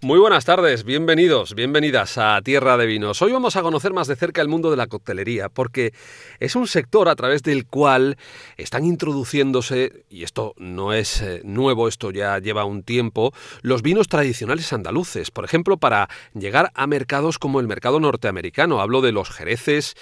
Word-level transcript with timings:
Muy 0.00 0.20
buenas 0.20 0.44
tardes, 0.44 0.84
bienvenidos, 0.84 1.56
bienvenidas 1.56 2.18
a 2.18 2.40
Tierra 2.42 2.76
de 2.76 2.86
Vinos. 2.86 3.20
Hoy 3.20 3.32
vamos 3.32 3.56
a 3.56 3.62
conocer 3.62 3.92
más 3.92 4.06
de 4.06 4.14
cerca 4.14 4.40
el 4.40 4.46
mundo 4.46 4.70
de 4.70 4.76
la 4.76 4.86
coctelería, 4.86 5.48
porque 5.48 5.92
es 6.38 6.54
un 6.54 6.68
sector 6.68 7.08
a 7.08 7.16
través 7.16 7.42
del 7.42 7.66
cual 7.66 8.16
están 8.56 8.84
introduciéndose, 8.84 10.04
y 10.08 10.22
esto 10.22 10.54
no 10.56 10.92
es 10.92 11.20
eh, 11.20 11.40
nuevo, 11.42 11.88
esto 11.88 12.12
ya 12.12 12.38
lleva 12.38 12.64
un 12.64 12.84
tiempo, 12.84 13.34
los 13.62 13.82
vinos 13.82 14.06
tradicionales 14.06 14.72
andaluces. 14.72 15.32
Por 15.32 15.44
ejemplo, 15.44 15.78
para 15.78 16.08
llegar 16.32 16.70
a 16.74 16.86
mercados 16.86 17.40
como 17.40 17.58
el 17.58 17.66
mercado 17.66 17.98
norteamericano. 17.98 18.80
Hablo 18.80 19.00
de 19.00 19.10
los 19.10 19.30
jereces, 19.30 19.96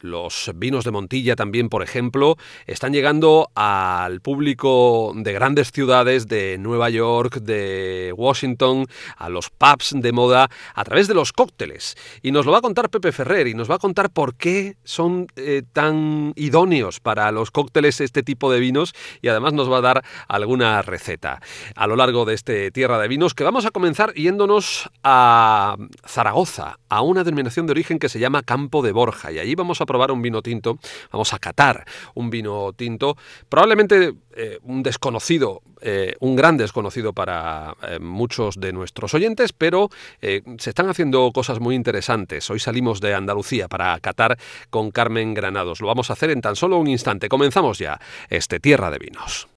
los 0.00 0.50
vinos 0.54 0.84
de 0.84 0.90
Montilla 0.90 1.36
también, 1.36 1.68
por 1.68 1.82
ejemplo, 1.82 2.36
están 2.66 2.92
llegando 2.92 3.50
al 3.54 4.20
público 4.20 5.12
de 5.14 5.32
grandes 5.32 5.72
ciudades, 5.72 6.28
de 6.28 6.58
Nueva 6.58 6.90
York, 6.90 7.36
de 7.40 8.12
Washington, 8.16 8.86
a 9.16 9.28
los 9.28 9.50
pubs 9.50 9.94
de 9.94 10.12
moda, 10.12 10.48
a 10.74 10.84
través 10.84 11.08
de 11.08 11.14
los 11.14 11.32
cócteles. 11.32 11.96
Y 12.22 12.32
nos 12.32 12.46
lo 12.46 12.52
va 12.52 12.58
a 12.58 12.62
contar 12.62 12.90
Pepe 12.90 13.12
Ferrer 13.12 13.46
y 13.46 13.54
nos 13.54 13.70
va 13.70 13.76
a 13.76 13.78
contar 13.78 14.10
por 14.10 14.34
qué 14.34 14.76
son 14.84 15.26
eh, 15.36 15.62
tan 15.72 16.32
idóneos 16.36 17.00
para 17.00 17.30
los 17.32 17.50
cócteles 17.50 18.00
este 18.00 18.22
tipo 18.22 18.50
de 18.52 18.60
vinos 18.60 18.94
y 19.22 19.28
además 19.28 19.52
nos 19.52 19.70
va 19.70 19.78
a 19.78 19.82
dar 19.82 20.04
alguna 20.28 20.82
receta 20.82 21.40
a 21.74 21.86
lo 21.86 21.96
largo 21.96 22.24
de 22.24 22.34
este 22.34 22.70
Tierra 22.70 22.98
de 22.98 23.08
Vinos 23.08 23.34
que 23.34 23.44
vamos 23.44 23.66
a 23.66 23.70
comenzar 23.70 24.12
yéndonos 24.14 24.90
a 25.02 25.76
Zaragoza, 26.06 26.78
a 26.88 27.02
una 27.02 27.24
denominación 27.24 27.66
de 27.66 27.72
origen 27.72 27.98
que 27.98 28.08
se 28.08 28.18
llama 28.18 28.42
Campo 28.42 28.82
de 28.82 28.92
Borja 28.92 29.32
y 29.32 29.38
allí 29.38 29.54
vamos 29.54 29.80
a 29.80 29.86
probar 29.90 30.12
un 30.12 30.22
vino 30.22 30.40
tinto, 30.40 30.78
vamos 31.10 31.32
a 31.34 31.40
catar 31.40 31.84
un 32.14 32.30
vino 32.30 32.72
tinto, 32.74 33.16
probablemente 33.48 34.14
eh, 34.36 34.60
un 34.62 34.84
desconocido, 34.84 35.62
eh, 35.80 36.14
un 36.20 36.36
gran 36.36 36.56
desconocido 36.56 37.12
para 37.12 37.74
eh, 37.82 37.98
muchos 37.98 38.60
de 38.60 38.72
nuestros 38.72 39.14
oyentes, 39.14 39.52
pero 39.52 39.90
se 40.20 40.70
están 40.70 40.88
haciendo 40.88 41.32
cosas 41.32 41.58
muy 41.58 41.74
interesantes. 41.74 42.48
Hoy 42.50 42.60
salimos 42.60 43.00
de 43.00 43.14
Andalucía 43.14 43.66
para 43.66 43.98
catar 43.98 44.38
con 44.70 44.92
Carmen 44.92 45.34
Granados. 45.34 45.80
Lo 45.80 45.88
vamos 45.88 46.10
a 46.10 46.12
hacer 46.12 46.30
en 46.30 46.40
tan 46.40 46.54
solo 46.54 46.78
un 46.78 46.86
instante. 46.86 47.28
Comenzamos 47.28 47.80
ya 47.80 48.00
este 48.28 48.60
Tierra 48.60 48.90
de 48.90 48.98
Vinos. 48.98 49.48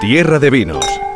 Tierra 0.00 0.40
de 0.40 0.50
Vinos 0.50 1.11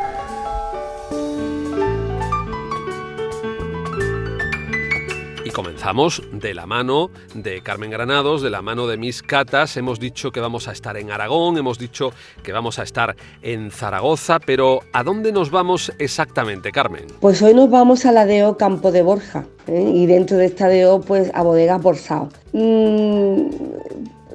comenzamos 5.57 6.21
de 6.31 6.53
la 6.53 6.67
mano 6.67 7.09
de 7.33 7.63
Carmen 7.63 7.89
Granados, 7.89 8.43
de 8.43 8.51
la 8.51 8.61
mano 8.61 8.85
de 8.85 8.95
mis 8.95 9.23
catas. 9.23 9.75
Hemos 9.75 9.99
dicho 9.99 10.31
que 10.31 10.39
vamos 10.39 10.67
a 10.67 10.71
estar 10.71 10.97
en 10.97 11.09
Aragón, 11.09 11.57
hemos 11.57 11.79
dicho 11.79 12.13
que 12.43 12.51
vamos 12.51 12.77
a 12.77 12.83
estar 12.83 13.15
en 13.41 13.71
Zaragoza, 13.71 14.37
pero 14.37 14.81
¿a 14.93 15.03
dónde 15.03 15.31
nos 15.31 15.49
vamos 15.49 15.91
exactamente, 15.97 16.71
Carmen? 16.71 17.07
Pues 17.21 17.41
hoy 17.41 17.55
nos 17.55 17.71
vamos 17.71 18.05
a 18.05 18.11
la 18.11 18.27
DO 18.27 18.55
Campo 18.55 18.91
de 18.91 19.01
Borja 19.01 19.47
¿eh? 19.65 19.91
y 19.95 20.05
dentro 20.05 20.37
de 20.37 20.45
esta 20.45 20.69
DO 20.69 21.01
pues 21.01 21.31
a 21.33 21.41
Bodegas 21.41 21.81
Borsao. 21.81 22.29
Mm, 22.53 23.49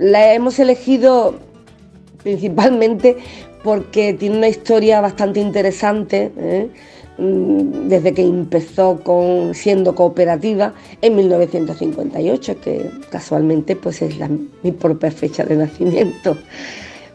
la 0.00 0.34
hemos 0.34 0.58
elegido 0.58 1.36
principalmente 2.24 3.16
porque 3.62 4.12
tiene 4.14 4.38
una 4.38 4.48
historia 4.48 5.00
bastante 5.00 5.38
interesante. 5.38 6.32
¿eh? 6.36 6.68
Mm, 7.18 7.88
desde 7.88 8.14
que 8.14 8.22
empezó 8.22 9.00
con, 9.00 9.54
siendo 9.54 9.94
cooperativa 9.94 10.72
en 11.02 11.16
1958, 11.16 12.60
que 12.60 12.90
casualmente 13.10 13.76
pues 13.76 14.00
es 14.00 14.16
mi 14.62 14.72
propia 14.72 15.10
fecha 15.10 15.44
de 15.44 15.56
nacimiento. 15.56 16.38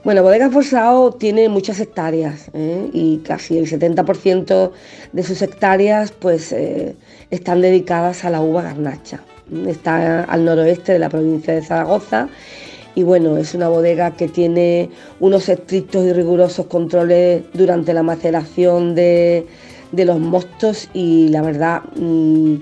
Bueno, 0.03 0.21
Bodegas 0.21 0.53
Forsao 0.53 1.13
tiene 1.13 1.49
muchas 1.49 1.79
hectáreas 1.79 2.49
¿eh? 2.53 2.89
y 2.93 3.17
casi 3.17 3.57
el 3.57 3.67
70% 3.67 4.71
de 5.11 5.23
sus 5.23 5.41
hectáreas 5.41 6.11
pues 6.11 6.51
eh, 6.51 6.95
están 7.31 7.61
dedicadas 7.61 8.23
a 8.23 8.29
la 8.29 8.39
uva 8.39 8.61
garnacha. 8.61 9.21
Está 9.65 10.23
al 10.25 10.45
noroeste 10.45 10.93
de 10.93 10.99
la 10.99 11.09
provincia 11.09 11.55
de 11.55 11.63
Zaragoza 11.63 12.29
y 12.93 13.03
bueno, 13.03 13.37
es 13.37 13.53
una 13.55 13.67
bodega 13.67 14.11
que 14.11 14.27
tiene 14.27 14.89
unos 15.19 15.49
estrictos 15.49 16.05
y 16.05 16.13
rigurosos 16.13 16.67
controles 16.67 17.43
durante 17.53 17.93
la 17.93 18.03
maceración 18.03 18.95
de, 18.95 19.45
de 19.91 20.05
los 20.05 20.19
mostos 20.19 20.89
y 20.93 21.29
la 21.29 21.41
verdad 21.41 21.83
mm, 21.95 22.55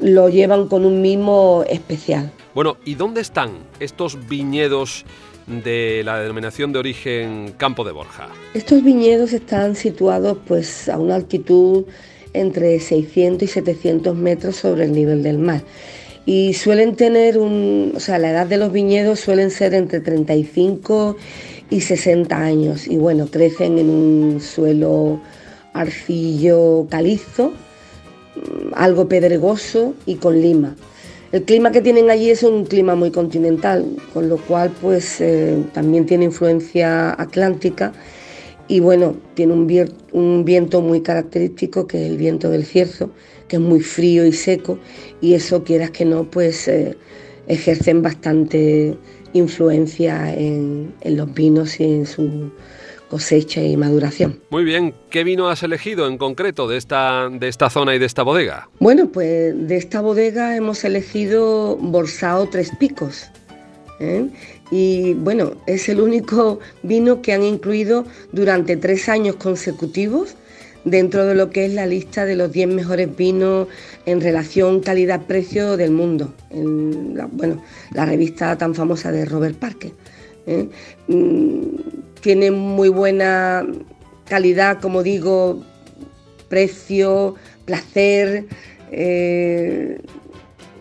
lo 0.00 0.28
llevan 0.28 0.68
con 0.68 0.84
un 0.84 1.02
mimo 1.02 1.64
especial. 1.68 2.30
Bueno, 2.54 2.76
¿y 2.84 2.94
dónde 2.94 3.20
están 3.20 3.50
estos 3.80 4.28
viñedos 4.28 5.04
de 5.46 6.02
la 6.04 6.18
denominación 6.18 6.72
de 6.72 6.78
origen 6.78 7.54
Campo 7.56 7.84
de 7.84 7.92
Borja? 7.92 8.28
Estos 8.54 8.82
viñedos 8.82 9.32
están 9.32 9.76
situados 9.76 10.38
pues 10.46 10.88
a 10.88 10.98
una 10.98 11.16
altitud 11.16 11.84
entre 12.32 12.80
600 12.80 13.42
y 13.48 13.52
700 13.52 14.16
metros 14.16 14.56
sobre 14.56 14.84
el 14.84 14.92
nivel 14.92 15.22
del 15.22 15.38
mar 15.38 15.62
y 16.26 16.54
suelen 16.54 16.96
tener 16.96 17.38
un, 17.38 17.92
o 17.94 18.00
sea, 18.00 18.18
la 18.18 18.30
edad 18.30 18.46
de 18.46 18.56
los 18.56 18.72
viñedos 18.72 19.20
suelen 19.20 19.50
ser 19.50 19.74
entre 19.74 20.00
35 20.00 21.16
y 21.70 21.80
60 21.80 22.36
años 22.36 22.86
y 22.86 22.96
bueno, 22.96 23.26
crecen 23.26 23.78
en 23.78 23.90
un 23.90 24.40
suelo 24.40 25.20
arcillo 25.74 26.86
calizo, 26.88 27.50
mm, 27.50 28.72
algo 28.74 29.08
pedregoso 29.08 29.94
y 30.06 30.14
con 30.14 30.40
lima. 30.40 30.74
El 31.32 31.42
clima 31.42 31.72
que 31.72 31.82
tienen 31.82 32.10
allí 32.10 32.30
es 32.30 32.44
un 32.44 32.64
clima 32.64 32.94
muy 32.94 33.10
continental, 33.10 33.84
con 34.12 34.28
lo 34.28 34.36
cual 34.36 34.70
pues 34.80 35.20
eh, 35.20 35.62
también 35.72 36.06
tiene 36.06 36.26
influencia 36.26 37.10
atlántica 37.20 37.92
y 38.68 38.78
bueno, 38.80 39.16
tiene 39.34 39.52
un, 39.52 40.44
viento 40.44 40.80
muy 40.80 41.00
característico 41.00 41.86
que 41.86 42.04
es 42.04 42.10
el 42.10 42.16
viento 42.18 42.50
del 42.50 42.64
cierzo, 42.64 43.10
que 43.48 43.56
es 43.56 43.62
muy 43.62 43.80
frío 43.80 44.24
y 44.24 44.32
seco 44.32 44.78
y 45.20 45.34
eso 45.34 45.64
quieras 45.64 45.90
que 45.90 46.04
no 46.04 46.30
pues 46.30 46.68
eh, 46.68 46.96
ejercen 47.48 48.00
bastante 48.00 48.96
influencia 49.32 50.32
en 50.32 50.94
los 51.04 51.34
vinos 51.34 51.80
y 51.80 51.84
en 51.84 52.06
su 52.06 52.52
cosecha 53.08 53.62
y 53.62 53.76
maduración. 53.76 54.40
Muy 54.50 54.64
bien, 54.64 54.94
¿qué 55.10 55.24
vino 55.24 55.48
has 55.48 55.62
elegido 55.62 56.06
en 56.06 56.18
concreto 56.18 56.68
de 56.68 56.76
esta, 56.76 57.28
de 57.28 57.48
esta 57.48 57.70
zona 57.70 57.94
y 57.94 57.98
de 57.98 58.06
esta 58.06 58.22
bodega? 58.22 58.68
Bueno, 58.80 59.08
pues 59.08 59.54
de 59.56 59.76
esta 59.76 60.00
bodega 60.00 60.56
hemos 60.56 60.84
elegido 60.84 61.76
Borsao 61.76 62.48
Tres 62.48 62.70
Picos. 62.78 63.30
¿eh? 64.00 64.28
Y 64.70 65.14
bueno, 65.14 65.52
es 65.66 65.88
el 65.88 66.00
único 66.00 66.60
vino 66.82 67.22
que 67.22 67.32
han 67.32 67.42
incluido 67.42 68.04
durante 68.32 68.76
tres 68.76 69.08
años 69.08 69.36
consecutivos 69.36 70.36
dentro 70.84 71.24
de 71.24 71.34
lo 71.34 71.50
que 71.50 71.66
es 71.66 71.72
la 71.72 71.86
lista 71.86 72.24
de 72.24 72.36
los 72.36 72.52
10 72.52 72.68
mejores 72.68 73.14
vinos 73.16 73.68
en 74.06 74.20
relación 74.20 74.80
calidad-precio 74.80 75.76
del 75.76 75.90
mundo, 75.90 76.34
en 76.50 77.16
la, 77.16 77.26
bueno, 77.26 77.62
la 77.92 78.04
revista 78.04 78.56
tan 78.56 78.74
famosa 78.74 79.10
de 79.10 79.24
Robert 79.24 79.56
Parker. 79.56 79.92
¿eh? 80.46 80.68
Tiene 82.24 82.50
muy 82.50 82.88
buena 82.88 83.66
calidad, 84.26 84.80
como 84.80 85.02
digo, 85.02 85.62
precio, 86.48 87.34
placer. 87.66 88.46
Eh, 88.90 90.00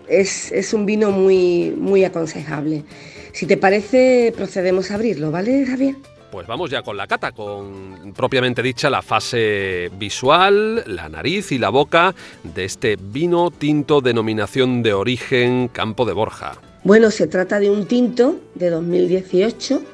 es, 0.07 0.73
un 0.73 0.85
vino 0.85 1.11
muy, 1.11 1.73
muy 1.77 2.05
aconsejable. 2.05 2.85
Si 3.33 3.45
te 3.45 3.57
parece, 3.57 4.33
procedemos 4.33 4.89
a 4.89 4.93
abrirlo, 4.93 5.31
¿vale, 5.31 5.65
Javier? 5.65 5.95
Pues 6.31 6.47
vamos 6.47 6.71
ya 6.71 6.81
con 6.81 6.95
la 6.95 7.07
cata, 7.07 7.33
con 7.33 8.13
propiamente 8.15 8.63
dicha 8.63 8.89
la 8.89 9.01
fase 9.01 9.91
visual, 9.97 10.85
la 10.87 11.09
nariz 11.09 11.51
y 11.51 11.57
la 11.57 11.67
boca 11.67 12.15
de 12.45 12.63
este 12.63 12.95
vino 12.95 13.51
tinto 13.51 13.99
denominación 13.99 14.81
de 14.81 14.93
origen 14.93 15.67
Campo 15.67 16.05
de 16.05 16.13
Borja. 16.13 16.53
Bueno, 16.85 17.11
se 17.11 17.27
trata 17.27 17.59
de 17.59 17.69
un 17.69 17.85
tinto 17.85 18.39
de 18.55 18.69
2018 18.69 19.92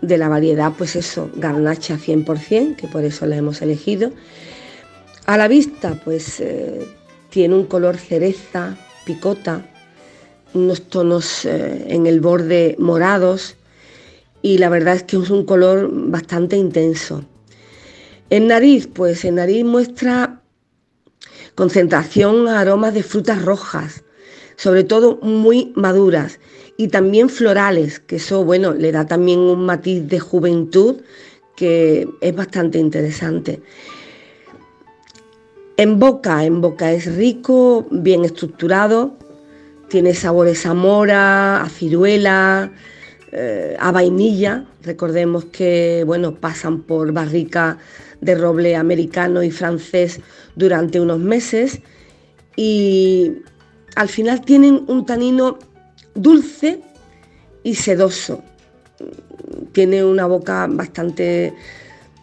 de 0.00 0.18
la 0.18 0.28
variedad, 0.28 0.72
pues 0.76 0.96
eso, 0.96 1.30
garnacha 1.34 1.96
100%, 1.96 2.76
que 2.76 2.88
por 2.88 3.04
eso 3.04 3.26
la 3.26 3.36
hemos 3.36 3.62
elegido. 3.62 4.12
A 5.26 5.36
la 5.36 5.48
vista, 5.48 6.00
pues 6.04 6.40
eh, 6.40 6.86
tiene 7.30 7.54
un 7.54 7.66
color 7.66 7.96
cereza, 7.96 8.76
picota, 9.04 9.66
unos 10.54 10.82
tonos 10.88 11.44
eh, 11.44 11.84
en 11.88 12.06
el 12.06 12.20
borde 12.20 12.76
morados 12.78 13.56
y 14.40 14.58
la 14.58 14.68
verdad 14.68 14.94
es 14.94 15.02
que 15.02 15.16
es 15.16 15.30
un 15.30 15.44
color 15.44 15.90
bastante 15.92 16.56
intenso. 16.56 17.24
En 18.30 18.46
nariz, 18.46 18.86
pues 18.86 19.24
en 19.24 19.36
nariz 19.36 19.64
muestra 19.64 20.40
concentración 21.54 22.48
aromas 22.48 22.94
de 22.94 23.02
frutas 23.02 23.42
rojas, 23.42 24.04
sobre 24.56 24.84
todo 24.84 25.18
muy 25.22 25.72
maduras 25.74 26.38
y 26.80 26.88
también 26.88 27.28
florales, 27.28 27.98
que 27.98 28.16
eso, 28.16 28.44
bueno, 28.44 28.72
le 28.72 28.92
da 28.92 29.04
también 29.04 29.40
un 29.40 29.66
matiz 29.66 30.06
de 30.06 30.20
juventud 30.20 31.02
que 31.56 32.08
es 32.20 32.34
bastante 32.36 32.78
interesante. 32.78 33.60
En 35.76 35.98
boca, 35.98 36.44
en 36.44 36.60
boca 36.60 36.92
es 36.92 37.12
rico, 37.16 37.84
bien 37.90 38.24
estructurado, 38.24 39.16
tiene 39.88 40.14
sabores 40.14 40.66
a 40.66 40.74
mora, 40.74 41.62
a 41.62 41.68
ciruela, 41.68 42.70
eh, 43.32 43.76
a 43.80 43.90
vainilla. 43.90 44.64
Recordemos 44.84 45.46
que 45.46 46.04
bueno, 46.06 46.36
pasan 46.36 46.82
por 46.82 47.12
barrica 47.12 47.78
de 48.20 48.36
roble 48.36 48.76
americano 48.76 49.42
y 49.42 49.50
francés 49.50 50.20
durante 50.54 51.00
unos 51.00 51.18
meses 51.18 51.80
y 52.54 53.32
al 53.96 54.08
final 54.08 54.44
tienen 54.44 54.84
un 54.86 55.04
tanino 55.04 55.58
dulce 56.18 56.80
y 57.62 57.74
sedoso. 57.74 58.42
Tiene 59.72 60.04
una 60.04 60.26
boca 60.26 60.66
bastante, 60.68 61.54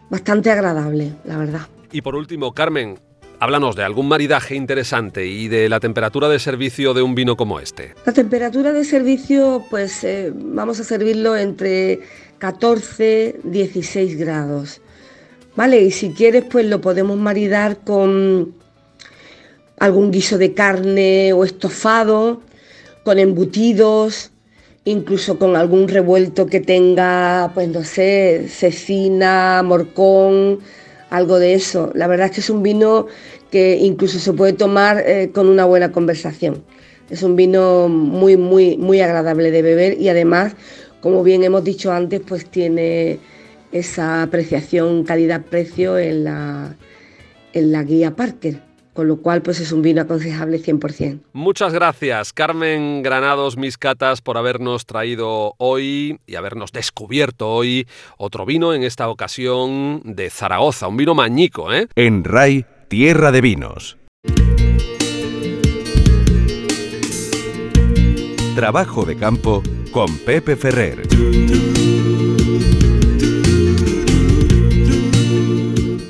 bastante 0.10 0.52
agradable, 0.52 1.14
la 1.26 1.38
verdad. 1.38 1.68
Y 1.92 2.02
por 2.02 2.16
último, 2.16 2.54
Carmen, 2.54 3.00
háblanos 3.40 3.76
de 3.76 3.84
algún 3.84 4.08
maridaje 4.08 4.56
interesante 4.56 5.26
y 5.26 5.48
de 5.48 5.70
la 5.70 5.80
temperatura 5.80 6.28
de 6.30 6.40
servicio 6.40 6.94
de 6.94 7.02
un 7.02 7.16
vino 7.16 7.38
como 7.38 7.60
este. 7.60 7.94
La 8.06 8.14
temperatura 8.14 8.74
de 8.74 8.84
servicio, 8.84 9.64
pues 9.70 10.04
eh, 10.04 10.32
vamos 10.36 10.80
a 10.80 10.84
servirlo 10.84 11.36
entre 11.38 12.02
14 12.40 13.40
y 13.44 13.50
16 13.50 14.18
grados. 14.18 14.82
¿Vale? 15.56 15.82
Y 15.82 15.92
si 15.92 16.12
quieres, 16.12 16.44
pues 16.44 16.66
lo 16.66 16.82
podemos 16.82 17.18
maridar 17.18 17.78
con 17.78 18.54
algún 19.80 20.12
guiso 20.12 20.38
de 20.38 20.54
carne 20.54 21.32
o 21.32 21.46
estofado, 21.46 22.42
con 23.06 23.19
embutidos, 23.19 24.31
incluso 24.84 25.38
con 25.38 25.56
algún 25.56 25.88
revuelto 25.88 26.48
que 26.48 26.60
tenga, 26.60 27.52
pues 27.54 27.69
no 27.69 27.84
sé, 27.84 28.48
cecina, 28.50 29.62
morcón, 29.63 30.60
algo 31.12 31.38
de 31.38 31.54
eso. 31.54 31.92
La 31.94 32.07
verdad 32.07 32.25
es 32.25 32.31
que 32.34 32.42
es 32.42 32.50
un 32.50 32.63
vino 32.63 33.06
que 33.52 33.78
incluso 33.78 34.18
se 34.18 34.34
puede 34.34 34.54
tomar 34.54 35.04
eh, 35.06 35.30
con 35.31 35.48
una 35.48 35.66
buena 35.66 35.92
conversación. 35.92 36.63
Es 37.12 37.22
un 37.22 37.36
vino 37.36 37.88
muy, 37.90 38.38
muy, 38.38 38.75
muy 38.75 39.02
agradable 39.02 39.51
de 39.51 39.62
beber 39.62 40.01
y 40.01 40.10
además, 40.10 40.56
como 41.00 41.22
bien 41.22 41.44
hemos 41.44 41.63
dicho 41.63 41.92
antes, 41.92 42.22
pues 42.28 42.50
tiene 42.50 43.19
esa 43.72 44.24
apreciación 44.24 45.04
calidad-precio 45.04 46.00
en 46.00 46.24
la, 46.24 46.75
en 47.54 47.72
la 47.72 47.84
guía 47.84 48.16
Parker 48.16 48.66
con 48.96 49.10
lo 49.10 49.18
cual 49.18 49.42
pues 49.42 49.60
es 49.60 49.72
un 49.74 49.82
vino 49.82 50.02
aconsejable 50.02 50.60
100%. 50.60 51.20
Muchas 51.34 51.74
gracias 51.74 52.32
Carmen 52.32 53.04
Granados 53.04 53.58
Miscatas 53.58 54.22
por 54.22 54.38
habernos 54.38 54.86
traído 54.86 55.54
hoy 55.58 56.18
y 56.26 56.36
habernos 56.36 56.72
descubierto 56.72 57.50
hoy 57.50 57.86
otro 58.18 58.46
vino, 58.46 58.74
en 58.74 58.84
esta 58.84 59.10
ocasión 59.10 60.02
de 60.06 60.30
Zaragoza, 60.30 60.88
un 60.88 60.98
vino 60.98 61.14
mañico. 61.14 61.74
¿eh? 61.74 61.88
En 61.96 62.24
RAI, 62.24 62.66
Tierra 62.88 63.32
de 63.32 63.42
Vinos. 63.42 63.98
Trabajo 68.56 69.04
de 69.04 69.18
campo 69.18 69.62
con 69.92 70.18
Pepe 70.20 70.56
Ferrer. 70.56 71.02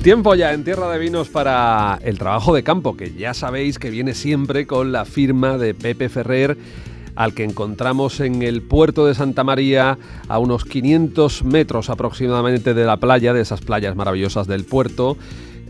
Tiempo 0.06 0.36
ya 0.36 0.52
en 0.52 0.62
Tierra 0.62 0.88
de 0.88 1.00
Vinos 1.00 1.30
para 1.30 1.98
el 2.00 2.16
trabajo 2.16 2.54
de 2.54 2.62
campo, 2.62 2.96
que 2.96 3.14
ya 3.14 3.34
sabéis 3.34 3.80
que 3.80 3.90
viene 3.90 4.14
siempre 4.14 4.64
con 4.64 4.92
la 4.92 5.04
firma 5.04 5.58
de 5.58 5.74
Pepe 5.74 6.08
Ferrer, 6.08 6.56
al 7.16 7.34
que 7.34 7.42
encontramos 7.42 8.20
en 8.20 8.42
el 8.42 8.62
puerto 8.62 9.04
de 9.04 9.16
Santa 9.16 9.42
María, 9.42 9.98
a 10.28 10.38
unos 10.38 10.64
500 10.64 11.42
metros 11.42 11.90
aproximadamente 11.90 12.72
de 12.72 12.84
la 12.84 12.98
playa, 12.98 13.32
de 13.32 13.40
esas 13.40 13.62
playas 13.62 13.96
maravillosas 13.96 14.46
del 14.46 14.64
puerto. 14.64 15.16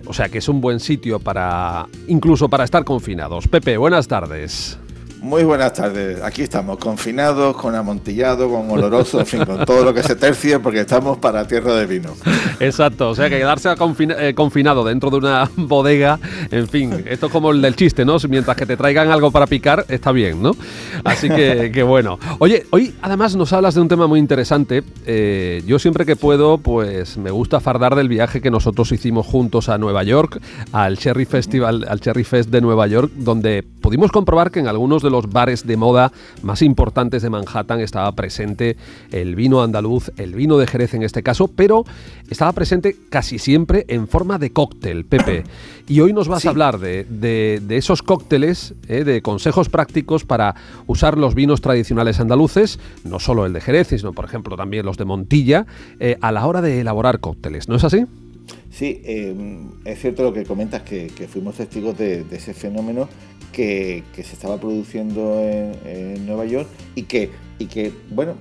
O 0.04 0.12
sea 0.12 0.28
que 0.28 0.36
es 0.36 0.50
un 0.50 0.60
buen 0.60 0.80
sitio 0.80 1.18
para, 1.18 1.86
incluso 2.06 2.50
para 2.50 2.64
estar 2.64 2.84
confinados. 2.84 3.48
Pepe, 3.48 3.78
buenas 3.78 4.06
tardes. 4.06 4.78
Muy 5.20 5.44
buenas 5.44 5.72
tardes. 5.72 6.22
Aquí 6.22 6.42
estamos, 6.42 6.76
confinados, 6.78 7.56
con 7.56 7.74
amontillado, 7.74 8.50
con 8.50 8.70
oloroso, 8.70 9.20
en 9.20 9.26
fin, 9.26 9.44
con 9.44 9.64
todo 9.64 9.84
lo 9.84 9.94
que 9.94 10.02
se 10.02 10.14
tercie, 10.14 10.58
porque 10.58 10.80
estamos 10.80 11.18
para 11.18 11.46
tierra 11.46 11.74
de 11.74 11.86
vino. 11.86 12.10
Exacto, 12.60 13.10
o 13.10 13.14
sea 13.14 13.28
que 13.28 13.38
quedarse 13.38 13.68
eh, 13.70 14.34
confinado 14.34 14.84
dentro 14.84 15.10
de 15.10 15.16
una 15.16 15.50
bodega, 15.56 16.18
en 16.50 16.68
fin, 16.68 17.04
esto 17.06 17.26
es 17.26 17.32
como 17.32 17.50
el 17.50 17.62
del 17.62 17.76
chiste, 17.76 18.04
¿no? 18.04 18.16
Mientras 18.28 18.56
que 18.56 18.66
te 18.66 18.76
traigan 18.76 19.10
algo 19.10 19.30
para 19.30 19.46
picar, 19.46 19.86
está 19.88 20.12
bien, 20.12 20.42
¿no? 20.42 20.52
Así 21.04 21.28
que, 21.30 21.82
bueno. 21.82 22.18
Oye, 22.38 22.66
hoy 22.70 22.94
además 23.00 23.36
nos 23.36 23.52
hablas 23.52 23.74
de 23.74 23.80
un 23.80 23.88
tema 23.88 24.06
muy 24.06 24.20
interesante. 24.20 24.82
Eh, 25.06 25.62
yo 25.66 25.78
siempre 25.78 26.04
que 26.04 26.16
puedo, 26.16 26.58
pues 26.58 27.16
me 27.16 27.30
gusta 27.30 27.60
fardar 27.60 27.94
del 27.94 28.08
viaje 28.08 28.40
que 28.40 28.50
nosotros 28.50 28.92
hicimos 28.92 29.26
juntos 29.26 29.68
a 29.68 29.78
Nueva 29.78 30.02
York, 30.02 30.40
al 30.72 30.98
Cherry 30.98 31.24
Festival, 31.24 31.86
al 31.88 32.00
Cherry 32.00 32.24
Fest 32.24 32.50
de 32.50 32.60
Nueva 32.60 32.86
York, 32.86 33.10
donde 33.14 33.62
pudimos 33.62 34.12
comprobar 34.12 34.50
que 34.50 34.60
en 34.60 34.68
algunos 34.68 35.02
de 35.06 35.10
los 35.10 35.30
bares 35.30 35.66
de 35.66 35.76
moda 35.76 36.12
más 36.42 36.62
importantes 36.62 37.22
de 37.22 37.30
Manhattan 37.30 37.80
estaba 37.80 38.12
presente 38.12 38.76
el 39.10 39.34
vino 39.34 39.62
andaluz, 39.62 40.12
el 40.18 40.34
vino 40.34 40.58
de 40.58 40.66
Jerez 40.66 40.94
en 40.94 41.02
este 41.02 41.22
caso, 41.22 41.48
pero 41.48 41.84
estaba 42.28 42.52
presente 42.52 42.96
casi 43.08 43.38
siempre 43.38 43.84
en 43.88 44.08
forma 44.08 44.38
de 44.38 44.50
cóctel, 44.50 45.04
Pepe. 45.04 45.44
Y 45.88 46.00
hoy 46.00 46.12
nos 46.12 46.28
vas 46.28 46.44
a 46.44 46.50
hablar 46.50 46.78
de, 46.78 47.62
esos 47.70 48.02
cócteles, 48.02 48.74
eh, 48.88 49.04
de 49.04 49.22
consejos 49.22 49.68
prácticos 49.68 50.24
para 50.24 50.54
usar 50.86 51.16
los 51.16 51.34
vinos 51.34 51.60
tradicionales 51.60 52.20
andaluces, 52.20 52.78
no 53.04 53.20
solo 53.20 53.46
el 53.46 53.52
de 53.52 53.60
Jerez, 53.60 53.88
sino 53.88 54.12
por 54.12 54.24
ejemplo 54.24 54.56
también 54.56 54.84
los 54.84 54.96
de 54.96 55.04
Montilla, 55.04 55.66
eh, 56.00 56.16
a 56.20 56.32
la 56.32 56.46
hora 56.46 56.60
de 56.60 56.80
elaborar 56.80 57.20
cócteles, 57.20 57.68
¿no 57.68 57.76
es 57.76 57.84
así? 57.84 58.04
Sí, 58.70 59.00
em, 59.04 59.70
es 59.84 60.00
cierto 60.00 60.22
lo 60.22 60.32
que 60.32 60.44
comentas, 60.44 60.82
que, 60.82 61.08
fuimos 61.30 61.54
testigos 61.54 61.96
de, 61.96 62.26
ese 62.30 62.52
fenómeno 62.52 63.08
que, 63.56 64.04
se 64.16 64.34
estaba 64.34 64.58
produciendo 64.58 65.40
en, 65.40 66.26
Nueva 66.26 66.44
York 66.44 66.68
y 66.94 67.04
que, 67.04 67.30
y 67.58 67.66
que, 67.66 67.90
bueno, 68.10 68.34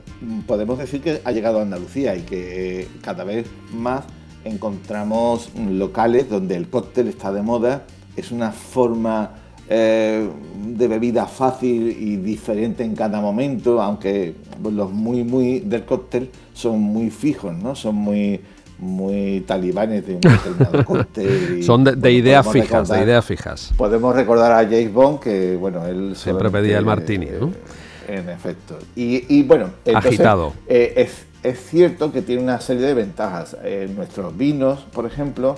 podemos 0.46 0.78
decir 0.78 1.02
que 1.02 1.22
ha 1.24 1.32
llegado 1.32 1.60
a 1.60 1.62
Andalucía 1.62 2.18
y 2.18 2.24
que 2.24 2.82
eh, 2.82 2.88
cada 3.02 3.24
vez 3.24 3.48
más 3.72 4.04
encontramos 4.44 5.52
locales 5.56 6.30
donde 6.30 6.58
el 6.58 6.70
cóctel 6.70 7.08
está 7.08 7.32
de 7.32 7.42
moda, 7.42 7.86
es 8.18 8.32
una 8.32 8.52
forma 8.52 9.32
eh, 9.70 10.30
de 10.68 10.88
bebida 10.90 11.28
fácil 11.28 11.96
y 11.98 12.18
diferente 12.18 12.84
en 12.84 12.94
cada 12.94 13.22
momento, 13.22 13.82
aunque 13.82 14.36
los 14.62 14.92
muy, 14.92 15.24
muy 15.24 15.62
del 15.62 15.86
cóctel 15.86 16.30
son 16.54 16.82
muy 16.82 17.10
fijos, 17.10 17.56
¿no? 17.56 17.74
Son 17.76 17.96
muy 17.96 18.42
muy 18.78 19.44
talibanes 19.48 20.06
de 20.06 20.16
un 20.16 20.22
determinado 20.22 20.86
corte. 20.86 21.64
Son 21.64 21.84
de, 21.84 22.12
ideas 22.12 22.48
fijas, 22.52 22.90
de 22.90 23.02
ideas 23.02 23.26
fijas. 23.26 23.74
Podemos 23.78 24.16
recordar 24.16 24.52
a 24.52 24.64
James 24.64 24.94
Bond 24.94 25.20
que, 25.20 25.56
bueno, 25.56 25.86
él 25.86 26.16
siempre 26.16 26.50
pedía 26.50 26.78
el 26.78 26.86
martini, 26.86 27.28
¿no? 27.40 27.48
Eh, 27.48 28.18
en 28.18 28.30
efecto. 28.30 28.78
Y, 28.96 29.44
bueno, 29.44 29.70
agitado. 29.94 30.54
Eh, 30.68 30.94
es, 30.98 31.26
es, 31.44 31.60
cierto 31.70 32.12
que 32.12 32.22
tiene 32.22 32.44
una 32.44 32.60
serie 32.60 32.86
de 32.86 32.94
ventajas. 32.94 33.58
Eh, 33.64 33.90
nuestros 33.96 34.36
vinos, 34.38 34.82
por 34.92 35.06
ejemplo, 35.06 35.56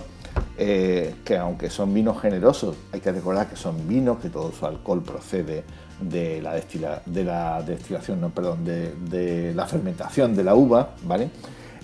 que 0.57 1.37
aunque 1.39 1.69
son 1.69 1.93
vinos 1.93 2.21
generosos, 2.21 2.75
hay 2.91 2.99
que 2.99 3.11
recordar 3.11 3.47
que 3.47 3.55
son 3.55 3.87
vinos, 3.87 4.19
que 4.19 4.29
todo 4.29 4.51
su 4.51 4.65
alcohol 4.65 5.03
procede 5.03 5.63
de 5.99 6.41
la, 6.41 6.53
destila, 6.53 7.01
de 7.05 7.23
la 7.23 7.61
destilación, 7.63 8.21
no, 8.21 8.29
perdón, 8.29 8.63
de, 8.63 8.93
de 9.09 9.53
la 9.53 9.65
fermentación 9.65 10.35
de 10.35 10.43
la 10.43 10.55
uva, 10.55 10.95
¿vale? 11.03 11.29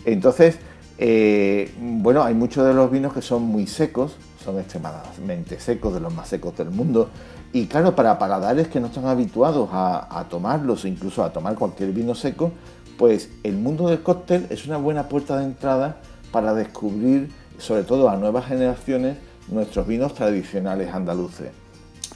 Entonces, 0.05 0.59
eh, 0.97 1.73
bueno, 1.79 2.23
hay 2.23 2.33
muchos 2.33 2.65
de 2.65 2.73
los 2.73 2.91
vinos 2.91 3.13
que 3.13 3.21
son 3.21 3.43
muy 3.43 3.67
secos, 3.67 4.15
son 4.43 4.59
extremadamente 4.59 5.59
secos, 5.59 5.93
de 5.93 5.99
los 5.99 6.13
más 6.13 6.27
secos 6.27 6.55
del 6.57 6.69
mundo. 6.69 7.09
Y 7.51 7.67
claro, 7.67 7.95
para 7.95 8.17
paladares 8.17 8.67
que 8.67 8.79
no 8.79 8.87
están 8.87 9.05
habituados 9.05 9.69
a, 9.71 10.25
tomarlos, 10.29 10.85
incluso 10.85 11.23
a 11.23 11.31
tomar 11.31 11.55
cualquier 11.55 11.91
vino 11.91 12.15
seco, 12.15 12.51
pues 12.97 13.29
el 13.43 13.57
mundo 13.57 13.89
del 13.89 14.01
cóctel 14.01 14.47
es 14.49 14.65
una 14.65 14.77
buena 14.77 15.07
puerta 15.09 15.37
de 15.37 15.45
entrada 15.45 15.97
para 16.31 16.53
descubrir, 16.53 17.31
sobre 17.57 17.83
todo 17.83 18.09
a 18.09 18.17
nuevas 18.17 18.47
generaciones, 18.47 19.17
nuestros 19.49 19.87
vinos 19.87 20.13
tradicionales 20.15 20.93
andaluces. 20.93 21.49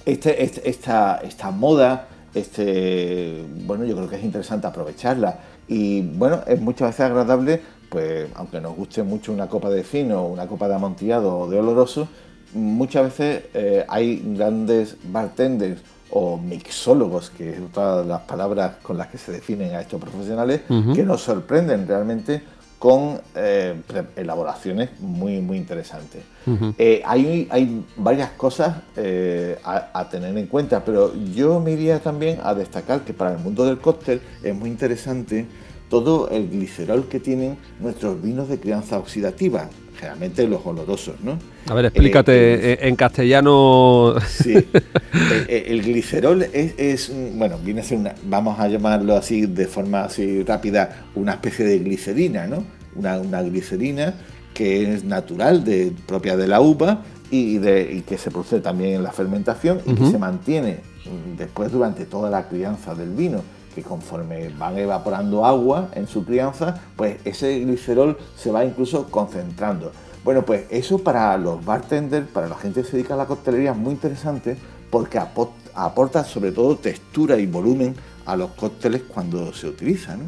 Este, 0.06 0.44
este, 0.44 0.70
esta, 0.70 1.18
esta 1.18 1.52
moda, 1.52 2.08
este, 2.34 3.46
bueno, 3.66 3.86
yo 3.86 3.96
creo 3.96 4.10
que 4.10 4.16
es 4.16 4.24
interesante 4.24 4.66
aprovecharla 4.66 5.40
y 5.68 6.02
bueno, 6.02 6.42
es 6.48 6.62
muchas 6.62 6.90
veces 6.90 7.02
agradable 7.02 7.62
pues 7.90 8.28
aunque 8.36 8.60
nos 8.60 8.76
guste 8.76 9.04
mucho 9.04 9.32
una 9.32 9.48
copa 9.48 9.70
de 9.70 9.84
fino, 9.84 10.26
una 10.26 10.48
copa 10.48 10.68
de 10.68 10.76
amontillado 10.76 11.38
o 11.38 11.50
de 11.50 11.60
oloroso, 11.60 12.08
muchas 12.54 13.04
veces 13.04 13.44
eh, 13.54 13.86
hay 13.88 14.22
grandes 14.36 14.98
bartenders 15.04 15.82
o 16.10 16.38
mixólogos, 16.38 17.30
que 17.30 17.52
es 17.52 17.60
otra 17.60 17.98
de 18.02 18.06
las 18.06 18.22
palabras 18.22 18.76
con 18.82 18.98
las 18.98 19.08
que 19.08 19.18
se 19.18 19.32
definen 19.32 19.76
a 19.76 19.82
estos 19.82 20.00
profesionales, 20.00 20.62
que 20.96 21.04
nos 21.04 21.22
sorprenden 21.22 21.86
realmente 21.86 22.42
con 22.80 23.20
eh, 23.36 23.76
elaboraciones 24.16 24.92
muy, 25.00 25.42
muy 25.42 25.58
interesantes. 25.58 26.24
Eh, 26.78 27.02
hay, 27.06 27.48
hay, 27.52 27.86
varias 27.98 28.30
cosas 28.32 28.78
a, 29.66 29.90
a, 29.94 30.10
tener 30.10 30.38
en 30.38 30.48
cuenta, 30.48 30.86
pero 30.86 31.14
yo 31.34 31.60
me 31.60 31.72
iría 31.72 32.00
también 32.00 32.40
a 32.42 32.54
destacar 32.54 33.02
que 33.02 33.14
para 33.14 33.34
el 33.34 33.40
mundo 33.40 33.66
del 33.66 33.80
cóctel 33.80 34.22
es 34.42 34.56
muy 34.56 34.70
interesante 34.70 35.46
todo 35.90 36.30
el 36.30 36.50
glicerol 36.50 37.08
que 37.08 37.20
tienen 37.20 37.58
nuestros 37.80 38.22
vinos 38.22 38.50
de 38.50 38.60
crianza 38.60 38.98
oxidativa, 38.98 39.70
generalmente 39.96 40.48
los 40.48 40.66
olorosos, 40.66 41.16
¿no? 41.24 41.40
A 41.70 41.74
ver, 41.74 41.86
explícate 41.86 42.32
eh, 42.32 42.74
eh, 42.74 42.78
en 42.82 42.96
castellano. 42.96 44.16
Sí, 44.28 44.54
el, 45.48 45.82
glicerol 45.82 46.44
es, 46.44 47.12
bueno, 47.34 47.58
viene 47.64 47.82
a 47.82 47.84
ser 47.84 47.98
una, 47.98 48.16
vamos 48.24 48.60
a 48.60 48.68
llamarlo 48.68 49.16
así 49.16 49.46
de 49.46 49.68
forma 49.68 50.04
así 50.04 50.44
rápida, 50.44 51.06
una 51.16 51.34
especie 51.34 51.66
de 51.66 51.80
glicerina, 51.80 52.48
¿no? 52.48 52.64
Una, 52.96 53.42
glicerina 53.42 54.14
que 54.54 54.94
es 54.94 55.04
natural, 55.04 55.64
de, 55.64 55.94
propia 56.06 56.36
de 56.36 56.48
la 56.48 56.62
uva 56.62 57.04
y, 57.32 57.58
de, 57.58 58.04
que 58.08 58.18
se 58.18 58.32
produce 58.32 58.60
también 58.60 58.96
en 58.96 59.04
la 59.04 59.12
fermentación 59.12 59.82
y 59.86 59.94
que 59.94 60.10
se 60.10 60.18
mantiene 60.18 60.80
mm, 61.06 61.38
después 61.38 61.72
durante 61.72 62.06
toda 62.06 62.30
la 62.30 62.48
crianza 62.48 62.96
del 62.96 63.10
vino 63.10 63.44
que 63.78 63.84
conforme 63.84 64.50
van 64.58 64.76
evaporando 64.80 65.46
agua 65.46 65.90
en 65.94 66.08
su 66.08 66.26
crianza, 66.26 66.82
pues 66.96 67.18
ese 67.26 67.60
glicerol 67.60 68.18
se 68.36 68.52
va 68.52 68.66
incluso 68.66 69.06
concentrando. 69.12 69.92
Bueno, 70.24 70.44
pues 70.44 70.66
eso 70.72 70.98
para 70.98 71.38
los 71.38 71.64
bartenders, 71.64 72.28
para 72.28 72.48
la 72.48 72.56
gente 72.56 72.82
que 72.82 72.88
se 72.88 72.98
dedica 72.98 73.14
a 73.14 73.18
la 73.18 73.28
coctelería 73.28 73.72
es 73.72 73.78
muy 73.78 73.94
interesante 73.94 74.58
porque 74.90 75.20
aporta 75.20 76.24
sobre 76.24 76.52
todo 76.52 76.76
textura 76.78 77.38
y 77.38 77.46
volumen 77.46 77.96
a 78.26 78.36
los 78.36 78.50
cócteles 78.52 79.04
cuando 79.04 79.54
se 79.54 79.68
utilizan. 79.68 80.22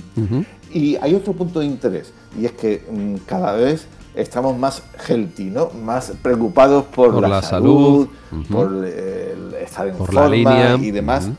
Y 0.72 0.96
hay 0.98 1.16
otro 1.16 1.34
punto 1.34 1.60
de 1.60 1.66
interés, 1.66 2.14
y 2.40 2.46
es 2.46 2.52
que 2.52 2.84
mm, 2.88 3.26
cada 3.26 3.54
vez 3.54 3.88
estamos 4.14 4.56
más 4.60 4.84
healthy, 5.08 5.46
¿no? 5.46 5.72
más 5.72 6.14
preocupados 6.22 6.86
por, 6.86 7.20
la, 7.28 7.42
salud, 7.42 8.08
por 8.52 8.86
estar 8.86 9.88
en 9.88 9.96
forma 9.96 10.36
y 10.36 10.92
demás. 10.92 11.32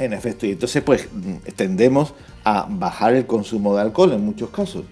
En 0.00 0.14
efecto, 0.14 0.46
y 0.46 0.52
entonces 0.52 0.82
pues 0.82 1.08
tendemos 1.56 2.14
a 2.42 2.66
bajar 2.70 3.12
el 3.14 3.26
consumo 3.26 3.76
de 3.76 3.82
alcohol 3.82 4.14
en 4.14 4.24
muchos 4.24 4.48
casos. 4.48 4.84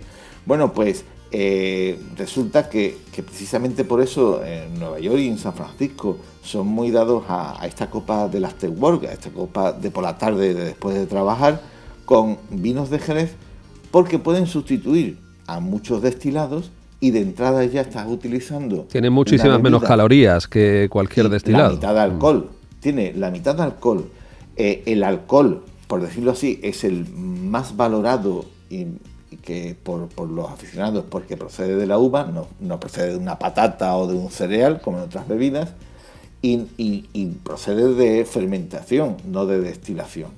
Bueno, 0.45 0.75
pues 0.75 1.03
eh, 1.31 1.99
resulta 2.19 2.69
que, 2.69 2.95
precisamente 3.17 3.85
por 3.85 4.03
eso 4.03 4.45
en 4.45 4.79
Nueva 4.79 5.01
York 5.01 5.19
y 5.19 5.29
en 5.29 5.39
San 5.39 5.55
Francisco 5.55 6.19
son 6.43 6.67
muy 6.67 6.91
dados 6.91 7.25
a, 7.27 7.59
esta 7.67 7.89
copa 7.89 8.29
de 8.29 8.45
after 8.45 8.69
work, 8.69 9.05
a 9.05 9.13
esta 9.13 9.31
copa 9.31 9.73
de 9.73 9.91
por 9.91 10.05
la 10.05 10.19
tarde 10.19 10.53
después 10.53 10.95
de 10.95 11.07
trabajar, 11.07 11.63
con 12.05 12.37
vinos 12.51 12.91
de 12.91 12.99
Jerez, 12.99 13.35
porque 13.91 14.19
pueden 14.19 14.47
sustituir 14.47 15.19
a 15.47 15.59
muchos 15.61 16.03
destilados 16.03 16.71
y 17.01 17.13
de 17.13 17.21
entrada 17.21 17.65
ya 17.65 17.81
estás 17.81 18.09
utilizando... 18.09 18.83
Tiene 18.91 19.09
muchísimas 19.09 19.63
menos 19.63 19.83
calorías 19.83 20.47
que 20.47 20.89
cualquier 20.91 21.31
destilado. 21.31 21.69
La 21.69 21.75
mitad 21.75 21.95
de 21.95 22.01
alcohol. 22.01 22.51
Tiene 22.81 23.15
la 23.15 23.31
mitad 23.31 23.55
de 23.55 23.63
alcohol 23.63 24.11
eh, 24.61 24.83
el 24.87 25.05
alcohol, 25.05 25.63
por 25.87 26.03
decirlo 26.03 26.33
así, 26.33 26.59
es 26.65 26.83
el 26.83 27.09
más 27.15 27.77
valorado 27.77 28.45
y, 28.69 28.87
que 29.43 29.77
por, 29.81 30.09
los 30.29 30.51
aficionados 30.51 31.05
porque 31.09 31.37
procede 31.37 31.77
de 31.77 31.87
la 31.87 31.97
uva, 31.97 32.25
no, 32.61 32.81
procede 32.81 33.11
de 33.11 33.19
una 33.19 33.39
patata 33.39 33.97
o 33.97 34.09
de 34.09 34.15
un 34.15 34.33
cereal 34.33 34.81
como 34.81 34.99
en 34.99 35.05
otras 35.05 35.29
bebidas, 35.29 35.75
y, 36.43 37.27
procede 37.45 37.95
de 37.95 38.25
fermentación, 38.25 39.17
no 39.25 39.47
de 39.47 39.61
destilación. 39.61 40.33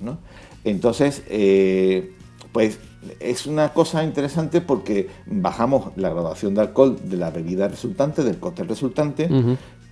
Entonces, 0.63 1.23
eh, 1.27 2.13
pues 2.51 2.77
es 3.19 3.47
una 3.47 3.73
cosa 3.73 4.03
interesante 4.03 4.61
porque 4.61 5.09
bajamos 5.25 5.93
la 5.95 6.09
graduación 6.09 6.53
de 6.53 6.61
alcohol 6.61 6.95
de 7.03 7.17
la 7.17 7.31
bebida 7.31 7.67
resultante, 7.67 8.23
del 8.23 8.37
cóctel 8.37 8.67
resultante, 8.67 9.27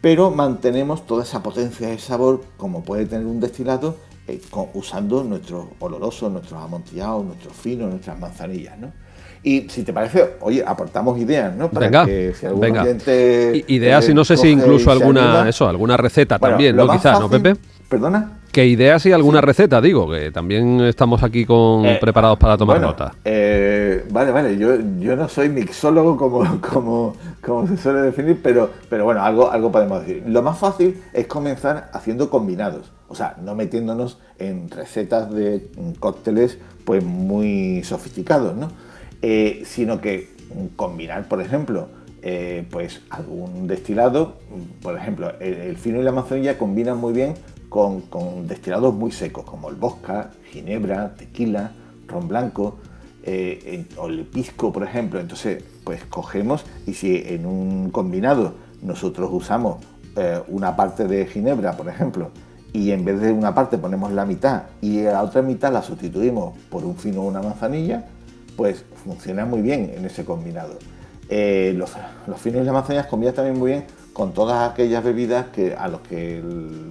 pero 0.02 0.30
mantenemos 0.30 1.08
toda 1.08 1.24
esa 1.24 1.42
potencia 1.42 1.88
de 1.88 1.98
sabor 1.98 2.44
como 2.58 2.84
puede 2.84 3.08
tener 3.08 3.26
un 3.26 3.40
destilado 3.40 3.96
eh, 4.30 4.42
usando 4.74 5.24
nuestros 5.24 5.66
olorosos, 5.80 6.32
nuestros 6.32 6.62
amontillados, 6.62 7.26
nuestros 7.26 7.56
finos, 7.56 7.90
nuestras 7.90 8.20
manzanillas, 8.20 8.78
¿no? 8.78 8.92
Y 9.42 9.70
si 9.70 9.84
te 9.84 9.94
parece, 9.94 10.36
oye, 10.42 10.64
aportamos 10.66 11.18
ideas, 11.18 11.56
¿no? 11.56 11.70
Para 11.70 11.86
venga, 11.86 12.06
que 12.06 12.34
si 12.34 12.46
algún 12.46 12.62
venga. 12.62 12.86
ideas 13.68 14.10
y 14.10 14.14
no 14.14 14.26
sé 14.26 14.36
si 14.36 14.50
incluso 14.50 14.92
alguna, 14.92 15.48
eso, 15.48 15.68
alguna 15.68 15.96
receta 15.96 16.38
también, 16.38 16.76
¿no? 16.76 16.90
Quizás, 16.90 17.20
¿no, 17.20 17.30
Pepe? 17.30 17.56
Perdona. 17.88 18.40
¿Qué 18.52 18.66
ideas 18.66 19.06
y 19.06 19.12
alguna 19.12 19.42
receta? 19.42 19.80
Digo, 19.80 20.10
que 20.10 20.32
también 20.32 20.82
estamos 20.82 21.22
aquí 21.24 21.46
con 21.46 21.86
eh, 21.86 21.98
preparados 22.02 22.38
para 22.40 22.58
tomar 22.58 22.82
nota. 22.82 23.14
Eh, 23.24 24.06
vale, 24.10 24.32
vale, 24.32 24.58
yo, 24.58 24.76
yo 25.00 25.16
no 25.16 25.30
soy 25.30 25.50
mixólogo 25.50 26.18
como, 26.18 26.60
como, 26.74 27.16
como 27.42 27.68
se 27.68 27.78
suele 27.78 28.02
definir, 28.02 28.40
pero, 28.42 28.72
pero 28.90 29.06
bueno, 29.06 29.24
algo, 29.24 29.52
algo 29.52 29.72
podemos 29.72 30.02
decir. 30.02 30.24
Lo 30.26 30.42
más 30.42 30.58
fácil 30.58 31.02
es 31.14 31.28
comenzar 31.28 31.90
haciendo 31.94 32.30
combinados. 32.30 32.92
O 33.10 33.16
sea, 33.16 33.36
no 33.44 33.56
metiéndonos 33.56 34.20
en 34.38 34.70
recetas 34.70 35.34
de 35.34 35.68
cócteles 36.00 36.60
pues 36.86 37.04
muy 37.04 37.84
sofisticados, 37.84 38.56
¿no? 38.56 38.70
Eh, 39.22 39.64
sino 39.66 40.00
que 40.00 40.30
combinar, 40.76 41.28
por 41.28 41.42
ejemplo, 41.42 41.90
eh, 42.22 42.66
pues 42.70 43.02
algún 43.10 43.68
destilado, 43.68 44.36
por 44.82 44.96
ejemplo, 44.96 45.34
el, 45.40 45.76
fino 45.76 46.00
y 46.00 46.04
la 46.04 46.12
manzanilla 46.12 46.58
combinan 46.58 46.98
muy 46.98 47.14
bien 47.14 47.34
con, 47.68 48.04
destilados 48.48 48.94
muy 48.94 49.12
secos, 49.12 49.44
como 49.44 49.70
el 49.70 49.76
vodka, 49.76 50.32
ginebra, 50.52 51.16
tequila, 51.16 51.72
ron 52.08 52.28
blanco, 52.28 52.78
eh, 53.24 53.86
o 53.98 54.08
el 54.08 54.24
pisco, 54.26 54.72
por 54.72 54.84
ejemplo. 54.84 55.20
Entonces, 55.20 55.64
pues 55.84 56.06
cogemos 56.06 56.64
y 56.88 56.94
si 56.94 57.24
en 57.26 57.46
un 57.46 57.90
combinado 57.90 58.54
nosotros 58.82 59.30
usamos 59.32 59.84
una 60.50 60.76
parte 60.76 61.08
de 61.08 61.26
ginebra, 61.28 61.78
por 61.78 61.88
ejemplo, 61.88 62.32
y 62.74 62.92
en 62.92 63.06
vez 63.06 63.20
de 63.20 63.32
una 63.32 63.54
parte 63.54 63.78
ponemos 63.78 64.12
la 64.12 64.26
mitad 64.26 64.64
y 64.82 65.02
la 65.02 65.24
otra 65.24 65.42
mitad 65.42 65.72
la 65.74 65.82
sustituimos 65.82 66.58
por 66.70 66.86
un 66.86 66.96
fino 66.96 67.22
o 67.22 67.28
una 67.28 67.42
manzanilla, 67.42 68.06
pues 68.56 68.84
funciona 69.04 69.46
muy 69.46 69.62
bien 69.62 69.92
en 69.96 70.06
ese 70.06 70.26
combinado. 70.26 70.78
Eh, 71.30 71.74
los, 71.76 71.92
finos 72.40 72.64
y 72.64 72.66
las 72.66 72.74
manzanillas 72.74 73.06
combinan 73.06 73.36
también 73.36 73.58
muy 73.58 73.72
bien 73.72 73.84
con 74.14 74.34
todas 74.34 74.70
aquellas 74.70 75.04
bebidas 75.04 75.48
que, 75.48 75.76
a 75.76 75.88
los 75.88 76.02
que 76.02 76.44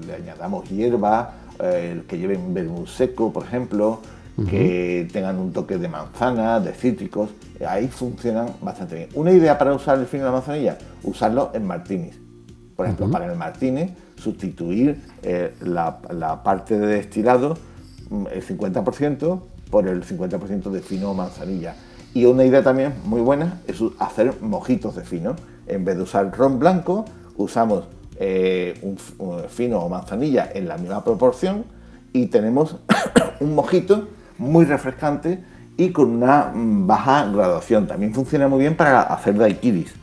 le 0.07 0.15
añadamos 0.15 0.69
hierba, 0.69 1.35
eh, 1.59 2.03
que 2.07 2.19
lleven 2.19 2.55
vermut 2.55 2.87
seco, 2.87 3.33
por 3.33 3.45
ejemplo, 3.45 4.01
que 4.49 5.09
tengan 5.13 5.37
un 5.37 5.53
toque 5.53 5.79
de 5.79 5.89
manzana, 5.89 6.61
de 6.61 6.73
cítricos, 6.73 7.31
ahí 7.67 7.89
funcionan 7.89 8.47
bastante 8.63 8.95
bien. 8.95 9.09
Una 9.15 9.33
idea 9.33 9.59
para 9.59 9.75
usar 9.75 9.99
el 9.99 10.07
fino 10.07 10.23
y 10.23 10.27
la 10.27 10.33
manzanilla, 10.33 10.79
usarlo 11.03 11.51
en 11.55 11.67
martinis. 11.67 12.17
Por 12.77 12.87
ejemplo, 12.87 13.11
para 13.11 13.27
el 13.27 13.37
martini, 13.37 13.93
sustituir 14.19 15.01
eh, 15.23 15.55
la, 15.61 16.43
parte 16.43 16.79
de 16.79 16.87
destilado, 16.87 17.57
mm, 18.11 18.27
el 18.33 18.43
50%, 18.43 19.41
por 19.71 19.87
el 19.87 20.03
50% 20.03 20.71
de 20.71 20.81
fino 20.81 21.11
o 21.11 21.15
manzanilla. 21.15 21.75
Y 22.15 22.25
una 22.25 22.45
idea 22.45 22.63
también 22.63 22.95
muy 23.05 23.21
buena 23.21 23.61
es 23.67 23.83
hacer 23.99 24.35
mojitos 24.41 24.97
de 24.97 25.05
fino. 25.05 25.37
En 25.67 25.85
vez 25.85 25.97
de 25.97 26.03
usar 26.03 26.31
ron 26.37 26.59
blanco, 26.59 27.05
usamos 27.37 27.85
eh, 28.19 28.79
un, 28.83 28.97
fino 29.49 29.81
o 29.81 29.89
manzanilla 29.89 30.51
en 30.53 30.67
la 30.67 30.79
misma 30.79 31.05
proporción 31.05 31.65
y 32.13 32.27
tenemos 32.27 32.77
un 33.41 33.55
mojito 33.55 34.09
muy 34.39 34.65
refrescante 34.65 35.45
y 35.77 35.91
con 35.91 36.11
una 36.11 36.51
mm, 36.55 36.87
baja 36.87 37.31
graduación. 37.31 37.87
También 37.87 38.15
funciona 38.15 38.49
muy 38.49 38.61
bien 38.61 38.77
para 38.77 39.03
hacer 39.03 39.37
daiquiris. 39.37 39.95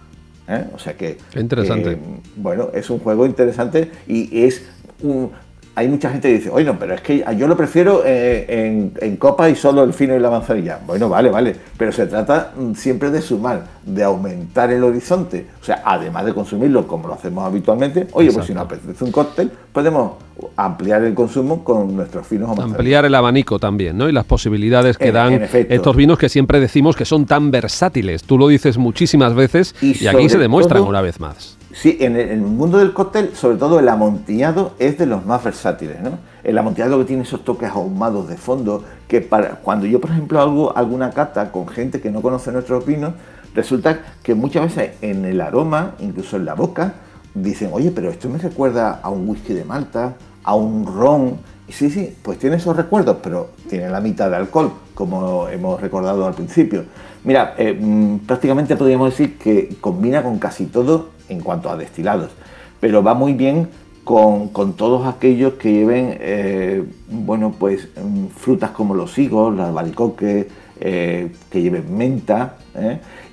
¿Eh? 0.48 0.66
O 0.74 0.80
sea 0.80 0.96
que. 0.96 1.18
Interesante. 1.36 1.98
bueno, 2.36 2.70
es 2.74 2.90
un 2.90 3.00
juego 3.00 3.26
interesante 3.26 3.92
y 4.08 4.44
es 4.44 4.64
un, 5.02 5.32
hay 5.78 5.90
mucha 5.90 6.10
gente 6.10 6.30
que 6.30 6.36
dice, 6.36 6.50
oye, 6.50 6.64
no, 6.64 6.80
pero 6.80 6.94
es 6.94 7.02
que 7.02 7.26
yo 7.38 7.48
lo 7.48 7.58
prefiero 7.58 8.02
eh, 8.06 8.92
en, 9.02 9.18
copa 9.18 9.50
y 9.50 9.56
solo 9.56 9.84
el 9.84 9.94
fino 9.94 10.16
y 10.16 10.20
la 10.20 10.30
manzanilla. 10.30 10.80
Bueno, 10.86 11.10
vale, 11.10 11.30
vale, 11.30 11.54
pero 11.78 11.92
se 11.92 12.08
trata 12.08 12.54
mm, 12.56 12.74
siempre 12.76 13.12
de 13.12 13.22
sumar, 13.22 13.66
de 13.84 14.04
aumentar 14.04 14.72
el 14.72 14.84
horizonte. 14.84 15.48
O 15.62 15.66
sea, 15.66 15.84
además 15.86 16.26
de 16.26 16.34
consumirlo 16.34 16.88
como 16.88 17.10
lo 17.10 17.16
hacemos 17.16 17.44
habitualmente, 17.44 18.08
oye, 18.14 18.32
pues 18.32 18.46
si 18.46 18.54
nos 18.54 18.64
apetece 18.64 19.04
un 19.04 19.12
cóctel, 19.12 19.52
podemos 19.74 20.14
ampliar 20.56 21.04
el 21.04 21.14
consumo 21.14 21.64
con 21.64 21.94
nuestros 21.94 22.26
finos 22.26 22.46
o 22.46 22.50
manzanillas. 22.50 22.80
Ampliar 22.80 23.06
el 23.06 23.16
abanico 23.16 23.60
también, 23.60 23.98
¿no? 23.98 24.08
Y 24.08 24.14
las 24.14 24.26
posibilidades 24.26 24.98
que 24.98 25.12
dan 25.12 25.48
estos 25.52 25.96
vinos 25.96 26.18
que 26.18 26.30
siempre 26.30 26.62
decimos 26.62 26.96
que 26.96 27.04
son 27.04 27.26
tan 27.26 27.52
versátiles. 27.52 28.24
Tú 28.24 28.38
lo 28.38 28.48
dices 28.48 28.78
muchísimas 28.78 29.34
veces 29.34 29.76
y, 29.82 30.08
aquí 30.08 30.30
se 30.30 30.38
demuestran 30.38 30.84
una 30.84 31.02
vez 31.02 31.20
más. 31.20 31.58
Sí, 31.76 31.98
en 32.00 32.16
el, 32.16 32.40
mundo 32.40 32.78
del 32.78 32.94
cóctel, 32.94 33.36
sobre 33.36 33.58
todo 33.58 33.80
el 33.80 33.90
amontillado 33.90 34.76
es 34.80 34.98
de 34.98 35.06
los 35.06 35.26
más 35.26 35.44
versátiles, 35.44 36.02
¿no? 36.02 36.20
El 36.42 36.58
amontillado 36.58 36.98
que 37.00 37.04
tiene 37.04 37.24
esos 37.24 37.44
toques 37.44 37.70
ahumados 37.70 38.30
de 38.30 38.38
fondo, 38.38 38.86
que 39.10 39.20
para 39.20 39.58
cuando 39.58 39.86
yo, 39.86 40.00
por 40.00 40.12
ejemplo, 40.12 40.40
hago 40.40 40.78
alguna 40.78 41.12
cata 41.12 41.52
con 41.52 41.68
gente 41.68 42.00
que 42.00 42.10
no 42.12 42.22
conoce 42.22 42.54
nuestros 42.54 42.86
vinos, 42.86 43.16
resulta 43.54 44.00
que 44.24 44.36
muchas 44.36 44.74
veces 44.74 44.92
en 45.02 45.26
el 45.26 45.42
aroma, 45.42 45.96
incluso 46.00 46.38
en 46.38 46.46
la 46.46 46.54
boca, 46.54 46.94
dicen, 47.34 47.72
oye, 47.74 47.92
pero 47.92 48.10
esto 48.10 48.30
me 48.30 48.38
recuerda 48.38 49.02
a 49.04 49.10
un 49.10 49.28
whisky 49.28 49.52
de 49.54 49.66
Malta, 49.66 50.14
a 50.46 50.56
un 50.56 50.86
ron. 50.86 51.40
Y 51.68 51.74
sí, 51.74 51.90
sí, 51.90 52.16
pues 52.22 52.40
tiene 52.40 52.56
esos 52.56 52.78
recuerdos, 52.78 53.18
pero 53.22 53.50
tiene 53.68 53.90
la 53.90 54.00
mitad 54.00 54.30
de 54.30 54.38
alcohol, 54.38 54.72
como 54.94 55.50
hemos 55.50 55.82
recordado 55.82 56.26
al 56.26 56.36
principio. 56.36 56.86
Mira, 57.26 57.54
eh, 57.58 57.78
mm, 57.78 58.20
prácticamente 58.20 58.78
podríamos 58.78 59.10
decir 59.10 59.38
que 59.38 59.76
combina 59.82 60.24
con 60.24 60.40
casi 60.40 60.68
todo 60.68 61.15
en 61.30 61.42
cuanto 61.42 61.70
a 61.70 61.78
destilados, 61.78 62.32
pero 62.80 63.04
va 63.04 63.14
muy 63.14 63.34
bien 63.34 63.70
con, 64.04 64.52
todos 64.78 65.08
aquellos 65.08 65.54
que 65.54 65.74
lleven, 65.74 66.18
eh, 66.20 66.84
bueno, 67.10 67.54
pues 67.58 67.90
mm, 67.96 68.28
frutas 68.28 68.72
como 68.72 68.94
los 68.94 69.18
higos, 69.18 69.56
las 69.56 69.68
albaricoques, 69.68 70.48
que 70.78 71.32
lleven 71.62 71.98
menta. 71.98 72.58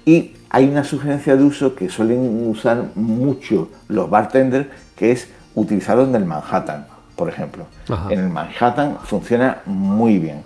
Y 0.06 0.32
hay 0.48 0.68
una 0.68 0.84
sugerencia 0.84 1.34
de 1.34 1.44
uso 1.44 1.74
que 1.74 1.88
suelen 1.88 2.46
usar 2.46 2.90
mucho 2.94 3.68
los 3.88 4.10
bartenders, 4.10 4.68
que 4.94 5.10
es 5.10 5.28
utilizarlo 5.54 6.04
en 6.04 6.14
el 6.14 6.26
Manhattan, 6.26 6.86
por 7.16 7.30
ejemplo. 7.30 7.64
En 8.10 8.20
el 8.20 8.28
Manhattan 8.28 8.98
funciona 9.02 9.62
muy 9.64 10.18
bien. 10.18 10.42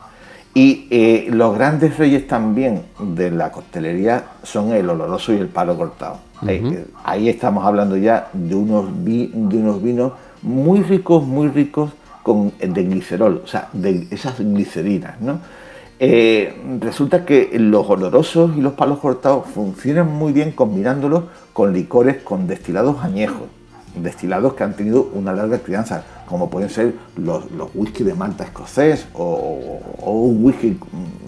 Y 0.56 0.86
eh, 0.88 1.28
los 1.30 1.54
grandes 1.54 1.98
reyes 1.98 2.26
también 2.26 2.80
de 2.98 3.30
la 3.30 3.52
coctelería 3.52 4.25
son 4.42 4.72
el 4.72 4.88
oloroso 4.88 5.34
y 5.34 5.36
el 5.36 5.48
palo 5.48 5.76
cortado. 5.76 6.20
ahí, 7.04 7.28
estamos 7.28 7.62
hablando 7.66 7.94
ya 7.98 8.30
de 8.32 8.54
unos, 8.54 8.86
de 9.04 9.28
unos 9.34 9.82
vinos 9.82 10.12
muy 10.40 10.80
ricos, 10.80 11.26
muy 11.26 11.48
ricos 11.48 11.90
con, 12.22 12.54
de 12.58 12.84
glicerol, 12.84 13.42
o 13.44 13.46
sea, 13.46 13.68
de 13.75 14.06
esas 14.10 14.38
glicerinas, 14.38 15.20
¿no? 15.20 15.40
Eh, 15.98 16.78
resulta 16.80 17.26
que 17.26 17.50
los 17.58 17.86
olorosos 17.90 18.56
y 18.56 18.62
los 18.62 18.72
palos 18.72 19.00
cortados 19.00 19.46
funcionan 19.48 20.10
muy 20.10 20.32
bien 20.32 20.52
combinándolos 20.52 21.25
con 21.52 21.75
licores 21.75 22.22
con 22.22 22.46
destilados 22.46 23.04
añejos, 23.04 23.42
destilados 23.94 24.54
que 24.54 24.64
han 24.64 24.75
tenido 24.75 25.10
una 25.12 25.34
larga 25.34 25.58
crianza, 25.58 26.02
como 26.26 26.50
pueden 26.50 26.68
ser 26.68 26.95
los, 27.16 27.50
los 27.52 27.71
whisky 27.75 28.04
de 28.04 28.14
malta 28.14 28.45
escocés 28.45 29.06
o, 29.14 29.80
un 30.04 30.45
whisky 30.45 30.78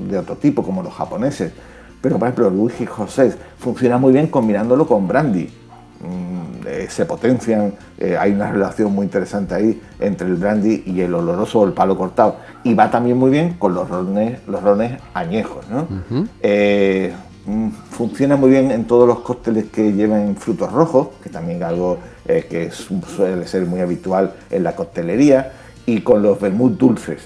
de 0.09 0.19
otro 0.19 0.37
tipo, 0.37 0.63
como 0.63 0.83
los 0.83 0.93
japoneses. 0.93 1.53
Pero, 2.01 2.19
por 2.19 2.29
ejemplo, 2.29 2.49
el 2.49 2.55
whisky 2.55 2.85
escocés 2.85 3.37
funciona 3.59 3.99
muy 3.99 4.13
bien 4.13 4.29
combinándolo 4.29 4.87
con 4.87 5.09
brandy. 5.09 5.51
Mm, 6.01 6.67
eh, 6.67 6.87
se 6.89 7.05
potencian, 7.07 7.75
eh, 7.99 8.17
hay 8.17 8.33
una 8.33 8.53
relación 8.53 8.93
muy 8.93 9.05
interesante 9.05 9.55
ahí 9.55 9.81
entre 9.99 10.29
el 10.29 10.37
brandy 10.37 10.85
y 10.87 11.01
el 11.01 11.13
oloroso 11.15 11.61
o 11.61 11.67
el 11.67 11.73
palo 11.73 11.97
cortado. 11.97 12.37
Y 12.63 12.75
va 12.75 12.91
también 12.91 13.17
muy 13.17 13.31
bien 13.31 13.55
con 13.55 13.75
los 13.75 13.89
rones, 13.89 14.41
los 14.47 14.63
rones 14.63 15.01
añejos. 15.15 15.65
Eh, 16.41 17.13
mm, 17.47 17.69
funciona 17.91 18.37
muy 18.37 18.51
bien 18.51 18.71
en 18.71 18.85
todos 18.85 19.09
los 19.09 19.21
cócteles 19.21 19.67
que 19.67 19.93
lleven 19.93 20.37
frutos 20.37 20.71
rojos, 20.73 21.09
que 21.23 21.31
también 21.31 21.59
es 21.59 21.65
algo 21.65 21.99
que 22.29 22.71
suele 22.71 23.47
ser 23.47 23.65
muy 23.65 23.81
habitual 23.81 24.35
en 24.51 24.63
la 24.63 24.77
coctelería, 24.77 25.53
y 25.89 26.03
con 26.03 26.23
los 26.23 26.39
vermut 26.39 26.79
dulces. 26.79 27.23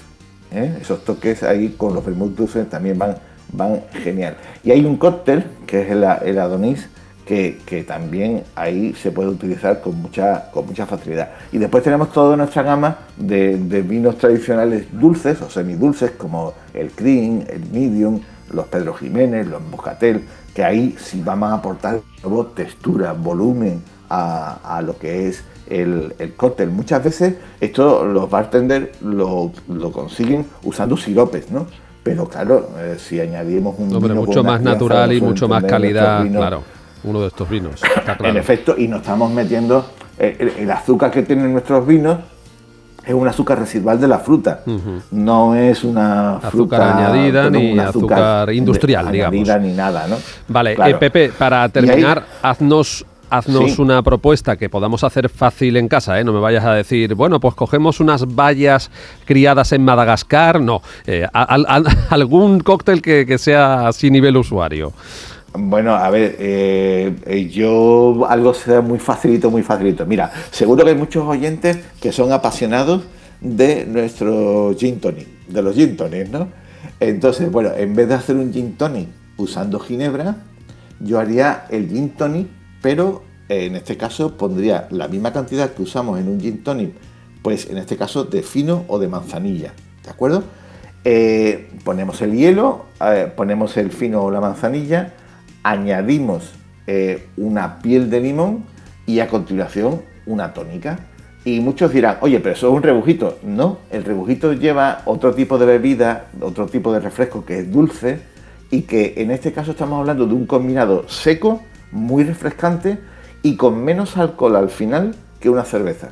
Esos 0.51 1.03
toques 1.03 1.43
ahí 1.43 1.75
con 1.77 1.93
los 1.93 2.05
vermut 2.05 2.33
dulces 2.33 2.69
también 2.69 2.97
van, 2.97 3.81
genial. 3.91 4.37
Y 4.63 4.71
hay 4.71 4.85
un 4.85 4.95
cóctel 4.95 5.43
que 5.67 5.81
es 5.81 5.91
el, 5.91 6.05
el 6.23 6.39
Adonis, 6.39 6.87
que, 7.25 7.85
también 7.85 8.43
ahí 8.55 8.93
se 8.93 9.11
puede 9.11 9.29
utilizar 9.29 9.81
con 9.81 10.01
mucha, 10.01 10.49
con 10.51 10.65
mucha 10.65 10.85
facilidad. 10.85 11.31
Y 11.51 11.57
después 11.57 11.83
tenemos 11.83 12.11
toda 12.13 12.37
nuestra 12.37 12.63
gama 12.63 12.99
de, 13.17 13.57
vinos 13.81 14.17
tradicionales 14.17 14.85
dulces 14.91 15.41
o 15.41 15.49
semidulces 15.49 16.11
como 16.11 16.53
el 16.73 16.91
cream, 16.91 17.43
el 17.49 17.69
medium, 17.69 18.21
los 18.51 18.67
Pedro 18.67 18.93
Jiménez, 18.93 19.47
los 19.47 19.61
Moscatel, 19.61 20.23
que 20.53 20.63
ahí 20.63 20.95
sí 20.97 21.21
vamos 21.25 21.51
a 21.51 21.55
aportar 21.55 21.99
textura, 22.55 23.11
volumen 23.13 23.81
a, 24.15 24.81
lo 24.85 24.97
que 24.97 25.27
es 25.27 25.43
el, 25.69 26.13
el, 26.19 26.33
cóctel. 26.33 26.69
Muchas 26.69 27.03
veces 27.03 27.35
esto 27.59 28.05
los 28.05 28.29
bartenders 28.29 29.01
lo, 29.01 29.51
consiguen 29.91 30.45
usando 30.63 30.97
siropes, 30.97 31.51
¿no? 31.51 31.67
Pero 32.03 32.27
claro, 32.27 32.69
eh, 32.77 32.97
si 32.99 33.19
añadimos 33.19 33.75
un 33.77 33.89
vino 34.01 34.15
mucho 34.15 34.43
más 34.43 34.61
natural 34.61 35.13
y 35.13 35.21
mucho 35.21 35.47
más 35.47 35.63
calidad, 35.63 36.29
claro 36.29 36.63
uno 37.03 37.21
de 37.21 37.27
estos 37.27 37.49
vinos. 37.49 37.81
En 38.23 38.37
efecto, 38.37 38.75
y 38.77 38.87
nos 38.87 39.01
estamos 39.01 39.31
metiendo, 39.31 39.85
eh, 40.17 40.55
el, 40.59 40.71
azúcar 40.71 41.11
que 41.11 41.23
tienen 41.23 41.51
nuestros 41.51 41.85
vinos 41.85 42.19
es 43.05 43.13
un 43.13 43.27
azúcar 43.27 43.59
residual 43.59 43.99
de 43.99 44.07
la 44.07 44.19
fruta, 44.19 44.61
no 45.11 45.55
es 45.55 45.83
una 45.83 46.37
azúcar 46.37 46.81
añadida 46.81 47.49
ni 47.49 47.77
azúcar, 47.77 48.53
industrial, 48.53 49.09
añadida, 49.09 49.57
ni 49.57 49.73
nada, 49.73 50.07
¿no? 50.07 50.15
Vale, 50.47 50.77
eh, 50.85 50.95
Pepe, 50.95 51.31
para 51.37 51.67
terminar, 51.67 52.23
haznos 52.41 53.05
haznos 53.37 53.79
una 53.79 54.01
propuesta 54.03 54.57
que 54.57 54.69
podamos 54.69 55.03
hacer 55.03 55.29
fácil 55.29 55.77
en 55.77 55.87
casa, 55.87 56.19
¿eh? 56.19 56.23
No 56.23 56.33
me 56.33 56.39
vayas 56.39 56.63
a 56.65 56.73
decir, 56.73 57.15
bueno, 57.15 57.39
pues 57.39 57.55
cogemos 57.55 57.99
unas 57.99 58.35
bayas 58.35 58.91
criadas 59.25 59.71
en 59.71 59.83
Madagascar. 59.83 60.61
No, 60.61 60.81
eh, 61.07 61.27
algún 62.09 62.59
cóctel 62.59 63.01
que, 63.01 63.25
que 63.25 63.37
sea 63.37 63.87
así 63.87 64.11
nivel 64.11 64.37
usuario. 64.37 64.93
Bueno, 65.55 65.93
a 65.93 66.09
ver, 66.09 66.35
eh, 66.39 67.49
yo 67.51 68.25
algo 68.27 68.53
sea 68.53 68.81
muy 68.81 68.97
facilito, 68.97 69.51
muy 69.51 69.61
facilito. 69.61 70.05
Mira, 70.05 70.31
seguro 70.49 70.83
que 70.83 70.91
hay 70.91 70.97
muchos 70.97 71.25
oyentes 71.27 71.77
que 72.01 72.11
son 72.11 72.31
apasionados 72.31 73.03
de 73.39 73.85
nuestro 73.85 74.75
gin 74.77 74.99
tonic, 74.99 75.27
de 75.47 75.61
los 75.61 75.75
gin 75.75 75.95
tonics, 75.95 76.29
¿no? 76.31 76.47
Entonces, 76.99 77.51
bueno, 77.51 77.69
en 77.77 77.93
vez 77.93 78.07
de 78.07 78.15
hacer 78.15 78.35
un 78.35 78.51
gin 78.51 78.75
tonic 78.77 79.09
usando 79.37 79.79
ginebra, 79.79 80.37
yo 80.99 81.19
haría 81.19 81.65
el 81.69 81.87
gin 81.87 82.09
tonic, 82.09 82.47
pero 82.83 83.23
eh, 83.49 83.65
en 83.65 83.75
este 83.75 83.97
caso 83.97 84.37
pondría 84.37 84.87
la 84.91 85.07
misma 85.07 85.33
cantidad 85.33 85.71
que 85.71 85.81
usamos 85.81 86.19
en 86.19 86.27
un 86.27 86.39
gin 86.39 86.63
tonic, 86.63 86.93
pues 87.41 87.67
en 87.71 87.79
este 87.79 87.97
caso 87.97 88.25
de 88.25 88.43
fino 88.43 88.85
o 88.87 88.99
de 88.99 89.07
manzanilla, 89.07 89.73
¿de 90.03 90.09
acuerdo? 90.11 90.43
ponemos 91.83 92.21
el 92.21 92.31
hielo, 92.31 92.85
ponemos 93.35 93.75
el 93.75 93.91
fino 93.91 94.23
o 94.23 94.31
la 94.31 94.39
manzanilla, 94.39 95.11
añadimos 95.63 96.53
eh, 96.85 97.29
una 97.37 97.79
piel 97.79 98.09
de 98.09 98.19
limón 98.19 98.65
y 99.05 99.19
a 99.19 99.27
continuación 99.27 100.01
una 100.25 100.53
tónica. 100.53 100.99
Y 101.45 101.59
muchos 101.59 101.91
dirán, 101.91 102.17
oye, 102.21 102.39
pero 102.39 102.55
eso 102.55 102.67
es 102.67 102.73
un 102.73 102.83
rebujito. 102.83 103.37
No, 103.43 103.79
el 103.91 104.03
rebujito 104.03 104.53
lleva 104.53 105.01
otro 105.05 105.33
tipo 105.33 105.57
de 105.57 105.65
bebida, 105.65 106.27
otro 106.41 106.67
tipo 106.67 106.93
de 106.93 106.99
refresco 106.99 107.43
que 107.45 107.59
es 107.59 107.71
dulce 107.71 108.21
y 108.69 108.83
que 108.83 109.15
en 109.17 109.31
este 109.31 109.51
caso 109.51 109.71
estamos 109.71 109.99
hablando 109.99 110.25
de 110.25 110.33
un 110.33 110.45
combinado 110.45 111.07
seco, 111.09 111.61
muy 111.93 112.25
refrescante 112.25 112.99
y 113.41 113.55
con 113.55 113.83
menos 113.83 114.17
alcohol 114.17 114.55
al 114.57 114.69
final 114.69 115.15
que 115.39 115.49
una 115.49 115.63
cerveza. 115.63 116.09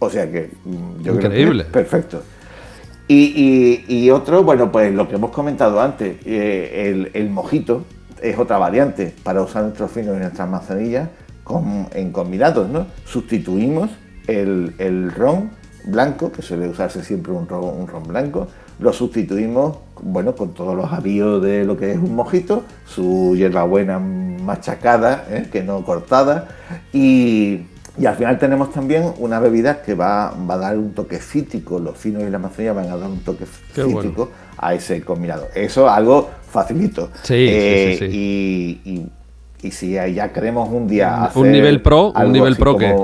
O 0.00 0.10
sea 0.10 0.30
que 0.30 0.50
mm, 0.64 1.02
yo 1.02 1.14
Increíble. 1.14 1.64
creo 1.64 1.66
que 1.66 1.72
perfecto. 1.72 2.22
Y, 3.12 4.08
otro, 4.10 4.44
bueno, 4.44 4.70
pues 4.70 4.94
lo 4.94 5.08
que 5.08 5.16
hemos 5.16 5.32
comentado 5.32 5.80
antes, 5.80 6.18
eh, 6.24 6.90
el, 6.90 7.10
el 7.14 7.28
mojito, 7.28 7.84
es 8.22 8.38
otra 8.38 8.56
variante 8.58 9.12
para 9.24 9.42
usar 9.42 9.64
nuestros 9.64 9.90
finos 9.90 10.16
y 10.16 10.20
nuestras 10.20 10.48
manzanillas 10.48 11.08
en 11.94 12.12
combinados, 12.12 12.68
¿no? 12.68 12.86
Sustituimos 13.04 13.90
el, 14.26 15.10
ron 15.16 15.50
blanco, 15.84 16.30
que 16.30 16.42
suele 16.42 16.68
usarse 16.68 17.02
siempre 17.02 17.32
un 17.32 17.48
ron, 17.48 17.64
un 17.64 17.88
ron 17.88 18.04
blanco, 18.04 18.46
lo 18.78 18.92
sustituimos 18.92 19.78
bueno, 20.02 20.34
con 20.34 20.54
todos 20.54 20.76
los 20.76 20.92
avíos 20.92 21.42
de 21.42 21.64
lo 21.64 21.76
que 21.76 21.92
es 21.92 21.98
un 21.98 22.14
mojito, 22.14 22.64
su 22.86 23.34
hierbabuena 23.36 23.98
machacada, 24.50 25.26
¿eh? 25.30 25.48
que 25.50 25.62
no 25.62 25.84
cortada, 25.84 26.48
y, 26.92 27.66
al 28.04 28.16
final 28.16 28.38
tenemos 28.38 28.72
también 28.72 29.12
una 29.18 29.38
bebida 29.40 29.82
que 29.82 29.94
va, 29.94 30.28
a 30.30 30.56
dar 30.56 30.78
un 30.78 30.94
toque 30.94 31.18
cítrico, 31.18 31.78
los 31.78 31.96
finos 31.96 32.22
y 32.22 32.30
la 32.30 32.38
manzanilla 32.38 32.72
van 32.72 32.88
a 32.88 32.96
dar 32.96 33.10
un 33.10 33.20
toque 33.20 33.44
cítrico 33.46 34.30
a 34.56 34.74
ese 34.74 35.02
combinado. 35.02 35.48
Eso 35.54 35.86
es 35.86 35.92
algo 35.92 36.30
facilito. 36.50 37.10
Sí, 37.22 37.34
sí, 37.34 37.48
eh, 37.48 38.08
Y, 38.10 38.80
y, 38.84 39.10
si 39.70 39.92
ya 39.92 40.32
queremos 40.32 40.68
un 40.70 40.88
día 40.88 41.24
hacer 41.24 41.42
un 41.42 41.52
nivel 41.52 41.82
pro, 41.82 42.12
un 42.12 42.32
nivel 42.32 42.56
pro 42.56 42.76
que 42.78 42.94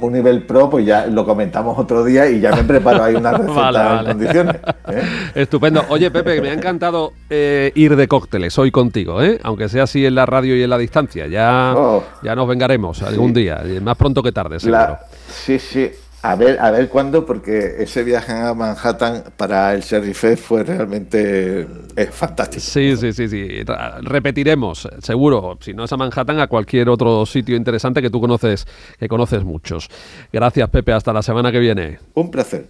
un 0.00 0.12
nivel 0.12 0.42
pro, 0.44 0.70
pues 0.70 0.86
ya 0.86 1.06
lo 1.06 1.24
comentamos 1.24 1.78
otro 1.78 2.04
día 2.04 2.28
y 2.28 2.40
ya 2.40 2.54
me 2.54 2.64
preparo 2.64 3.04
ahí 3.04 3.14
una 3.14 3.32
receta 3.38 4.00
en 4.00 4.06
condiciones. 4.06 4.56
¿eh? 4.88 5.02
Estupendo. 5.34 5.84
Oye, 5.88 6.10
Pepe, 6.10 6.40
me 6.40 6.50
ha 6.50 6.52
encantado 6.52 7.12
eh, 7.28 7.72
ir 7.74 7.96
de 7.96 8.08
cócteles 8.08 8.58
hoy 8.58 8.70
contigo, 8.70 9.22
¿eh? 9.22 9.40
aunque 9.42 9.68
sea 9.68 9.84
así 9.84 10.04
en 10.06 10.14
la 10.14 10.26
radio 10.26 10.56
y 10.56 10.62
en 10.62 10.70
la 10.70 10.78
distancia. 10.78 11.26
Ya, 11.26 11.74
oh. 11.76 12.04
ya 12.22 12.34
nos 12.34 12.48
vengaremos 12.48 13.02
algún 13.02 13.32
día, 13.32 13.62
más 13.82 13.96
pronto 13.96 14.22
que 14.22 14.32
tarde, 14.32 14.60
seguro. 14.60 14.98
sí, 15.28 15.58
sí. 15.58 15.90
A 16.24 16.36
ver, 16.36 16.60
a 16.60 16.70
ver 16.70 16.88
cuándo, 16.88 17.26
porque 17.26 17.74
ese 17.78 18.04
viaje 18.04 18.32
a 18.32 18.54
Manhattan 18.54 19.24
para 19.36 19.74
el 19.74 19.80
Sheriff 19.82 20.40
fue 20.40 20.62
realmente 20.62 21.66
eh, 21.96 22.06
fantástico. 22.12 22.62
Sí, 22.62 22.96
sí, 22.96 23.12
sí, 23.12 23.28
sí. 23.28 23.64
Repetiremos, 24.02 24.88
seguro, 25.02 25.58
si 25.60 25.74
no 25.74 25.84
es 25.84 25.92
a 25.92 25.96
Manhattan, 25.96 26.38
a 26.38 26.46
cualquier 26.46 26.88
otro 26.90 27.26
sitio 27.26 27.56
interesante 27.56 28.00
que 28.00 28.08
tú 28.08 28.20
conoces, 28.20 28.66
que 29.00 29.08
conoces 29.08 29.42
muchos. 29.42 29.88
Gracias, 30.32 30.70
Pepe. 30.70 30.92
Hasta 30.92 31.12
la 31.12 31.22
semana 31.22 31.50
que 31.50 31.58
viene. 31.58 31.98
Un 32.14 32.30
placer. 32.30 32.68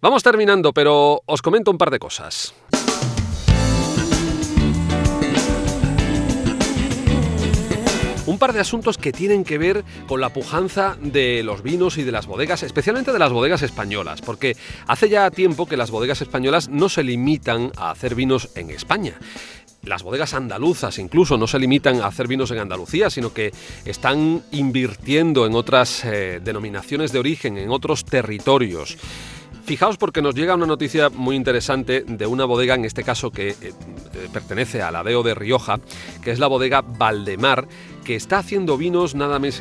Vamos 0.00 0.22
terminando, 0.22 0.72
pero 0.72 1.20
os 1.26 1.42
comento 1.42 1.72
un 1.72 1.78
par 1.78 1.90
de 1.90 1.98
cosas. 1.98 2.54
Un 8.34 8.40
par 8.40 8.52
de 8.52 8.58
asuntos 8.58 8.98
que 8.98 9.12
tienen 9.12 9.44
que 9.44 9.58
ver 9.58 9.84
con 10.08 10.20
la 10.20 10.32
pujanza 10.32 10.96
de 11.00 11.44
los 11.44 11.62
vinos 11.62 11.98
y 11.98 12.02
de 12.02 12.10
las 12.10 12.26
bodegas, 12.26 12.64
especialmente 12.64 13.12
de 13.12 13.18
las 13.20 13.30
bodegas 13.30 13.62
españolas, 13.62 14.22
porque 14.22 14.56
hace 14.88 15.08
ya 15.08 15.30
tiempo 15.30 15.66
que 15.66 15.76
las 15.76 15.92
bodegas 15.92 16.20
españolas 16.20 16.68
no 16.68 16.88
se 16.88 17.04
limitan 17.04 17.70
a 17.76 17.92
hacer 17.92 18.16
vinos 18.16 18.50
en 18.56 18.70
España 18.70 19.14
las 19.84 20.02
bodegas 20.02 20.32
andaluzas 20.32 20.98
incluso 20.98 21.36
no 21.36 21.46
se 21.46 21.58
limitan 21.58 22.00
a 22.00 22.06
hacer 22.06 22.26
vinos 22.26 22.50
en 22.50 22.58
Andalucía, 22.58 23.10
sino 23.10 23.34
que 23.34 23.52
están 23.84 24.42
invirtiendo 24.50 25.44
en 25.44 25.54
otras 25.54 26.06
eh, 26.06 26.40
denominaciones 26.42 27.12
de 27.12 27.18
origen, 27.18 27.58
en 27.58 27.68
otros 27.68 28.06
territorios. 28.06 28.96
Fijaos 29.64 29.96
porque 29.96 30.20
nos 30.20 30.34
llega 30.34 30.54
una 30.54 30.66
noticia 30.66 31.08
muy 31.08 31.36
interesante 31.36 32.02
de 32.02 32.26
una 32.26 32.44
bodega, 32.44 32.74
en 32.74 32.84
este 32.84 33.02
caso 33.02 33.30
que 33.30 33.48
eh, 33.48 33.56
eh, 33.62 33.72
pertenece 34.30 34.82
a 34.82 34.90
la 34.90 35.02
DEO 35.02 35.22
de 35.22 35.34
Rioja, 35.34 35.80
que 36.22 36.32
es 36.32 36.38
la 36.38 36.48
bodega 36.48 36.82
Valdemar, 36.82 37.66
que 38.04 38.14
está 38.14 38.38
haciendo 38.38 38.76
vinos 38.76 39.14
nada 39.14 39.38
más, 39.38 39.60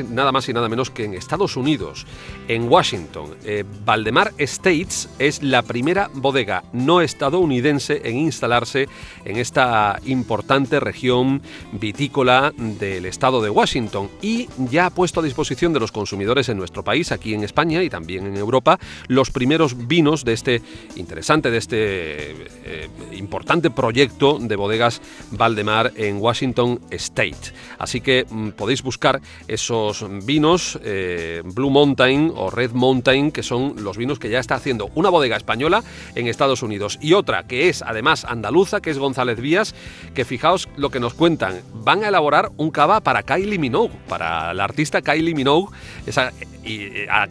y 0.49 0.53
nada 0.53 0.69
menos 0.69 0.89
que 0.91 1.05
en 1.05 1.13
Estados 1.13 1.57
Unidos, 1.57 2.05
en 2.47 2.69
Washington. 2.69 3.35
Eh, 3.43 3.63
Valdemar 3.85 4.33
Estates 4.37 5.09
es 5.17 5.41
la 5.41 5.61
primera 5.61 6.09
bodega 6.13 6.63
no 6.73 7.01
estadounidense 7.01 8.01
en 8.03 8.17
instalarse 8.17 8.87
en 9.25 9.37
esta 9.37 9.99
importante 10.05 10.79
región 10.79 11.41
vitícola 11.71 12.53
del 12.57 13.05
estado 13.05 13.41
de 13.41 13.49
Washington 13.49 14.09
y 14.21 14.47
ya 14.69 14.87
ha 14.87 14.89
puesto 14.89 15.21
a 15.21 15.23
disposición 15.23 15.73
de 15.73 15.79
los 15.79 15.91
consumidores 15.91 16.49
en 16.49 16.57
nuestro 16.57 16.83
país, 16.83 17.11
aquí 17.11 17.33
en 17.33 17.43
España 17.43 17.81
y 17.83 17.89
también 17.89 18.27
en 18.27 18.37
Europa, 18.37 18.79
los 19.07 19.31
primeros 19.31 19.87
vinos 19.87 20.25
de 20.25 20.33
este 20.33 20.61
interesante, 20.95 21.49
de 21.49 21.57
este 21.57 22.31
eh, 22.65 22.89
importante 23.13 23.71
proyecto 23.71 24.37
de 24.39 24.55
bodegas 24.55 25.01
Valdemar 25.31 25.93
en 25.95 26.17
Washington 26.17 26.79
State. 26.91 27.53
Así 27.77 28.01
que 28.01 28.25
podéis 28.55 28.83
buscar 28.83 29.21
esos 29.47 30.05
vinos 30.25 30.79
eh, 30.83 31.41
Blue 31.45 31.69
Mountain 31.69 32.31
o 32.35 32.49
Red 32.49 32.71
Mountain, 32.71 33.31
que 33.31 33.43
son 33.43 33.75
los 33.83 33.97
vinos 33.97 34.19
que 34.19 34.29
ya 34.29 34.39
está 34.39 34.55
haciendo 34.55 34.89
una 34.95 35.09
bodega 35.09 35.37
española 35.37 35.83
en 36.15 36.27
Estados 36.27 36.63
Unidos. 36.63 36.97
Y 37.01 37.13
otra 37.13 37.43
que 37.43 37.69
es 37.69 37.81
además 37.81 38.25
andaluza, 38.25 38.81
que 38.81 38.89
es 38.89 38.97
González 38.97 39.39
Vías, 39.39 39.75
que 40.13 40.25
fijaos 40.25 40.69
lo 40.75 40.89
que 40.89 40.99
nos 40.99 41.13
cuentan, 41.13 41.61
van 41.73 42.03
a 42.03 42.09
elaborar 42.09 42.51
un 42.57 42.71
cava 42.71 43.01
para 43.01 43.23
Kylie 43.23 43.59
Minogue, 43.59 43.93
para 44.07 44.53
la 44.53 44.63
artista 44.63 45.01
Kylie 45.01 45.35
Minogue, 45.35 45.73
esa 46.05 46.31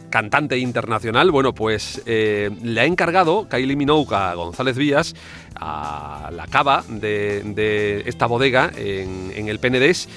cantante 0.09 0.57
internacional, 0.57 1.31
bueno, 1.31 1.53
pues 1.53 2.01
eh, 2.05 2.51
le 2.61 2.81
ha 2.81 2.85
encargado 2.85 3.47
Kylie 3.49 3.75
Minogue 3.75 4.15
a 4.15 4.35
González 4.35 4.77
Vías 4.77 5.15
a 5.55 6.29
la 6.31 6.47
cava 6.47 6.83
de, 6.87 8.03
esta 8.05 8.25
bodega 8.25 8.71
en, 8.75 9.31
en 9.35 9.47
el 9.47 9.59
Penedés 9.59 10.07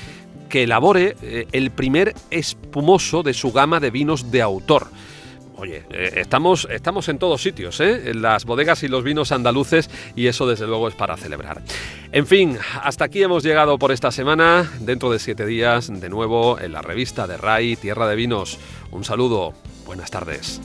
que 0.49 0.65
elabore 0.65 1.17
eh, 1.23 1.47
el 1.53 1.71
primer 1.71 2.15
espumoso 2.31 3.23
de 3.23 3.35
su 3.35 3.53
gama 3.53 3.81
de 3.81 3.91
vinos 3.91 4.31
de 4.31 4.43
autor. 4.43 4.89
Oye, 5.59 5.85
eh, 5.91 6.13
estamos, 6.17 6.69
estamos 6.71 7.09
en 7.09 7.19
todos 7.19 7.41
sitios, 7.41 7.81
¿eh? 7.81 8.11
en 8.11 8.21
las 8.21 8.45
bodegas 8.45 8.83
y 8.83 8.89
los 8.89 9.03
vinos 9.03 9.33
andaluces, 9.33 9.89
y 10.15 10.27
eso 10.27 10.47
desde 10.47 10.67
luego 10.67 10.87
es 10.89 10.95
para 10.95 11.17
celebrar. 11.17 11.63
En 12.13 12.27
fin, 12.27 12.59
hasta 12.83 13.07
aquí 13.07 13.23
hemos 13.23 13.43
llegado 13.43 13.79
por 13.79 13.91
esta 13.91 14.11
semana. 14.11 14.71
Dentro 14.81 15.11
de 15.11 15.19
siete 15.19 15.47
días, 15.47 15.89
de 15.89 16.09
nuevo, 16.11 16.61
en 16.61 16.73
la 16.73 16.83
revista 16.83 17.27
de 17.27 17.39
RAI 17.39 17.77
Tierra 17.77 18.07
de 18.07 18.17
Vinos. 18.17 18.59
Un 18.91 19.05
saludo, 19.05 19.55
buenas 19.87 20.11
tardes. 20.11 20.61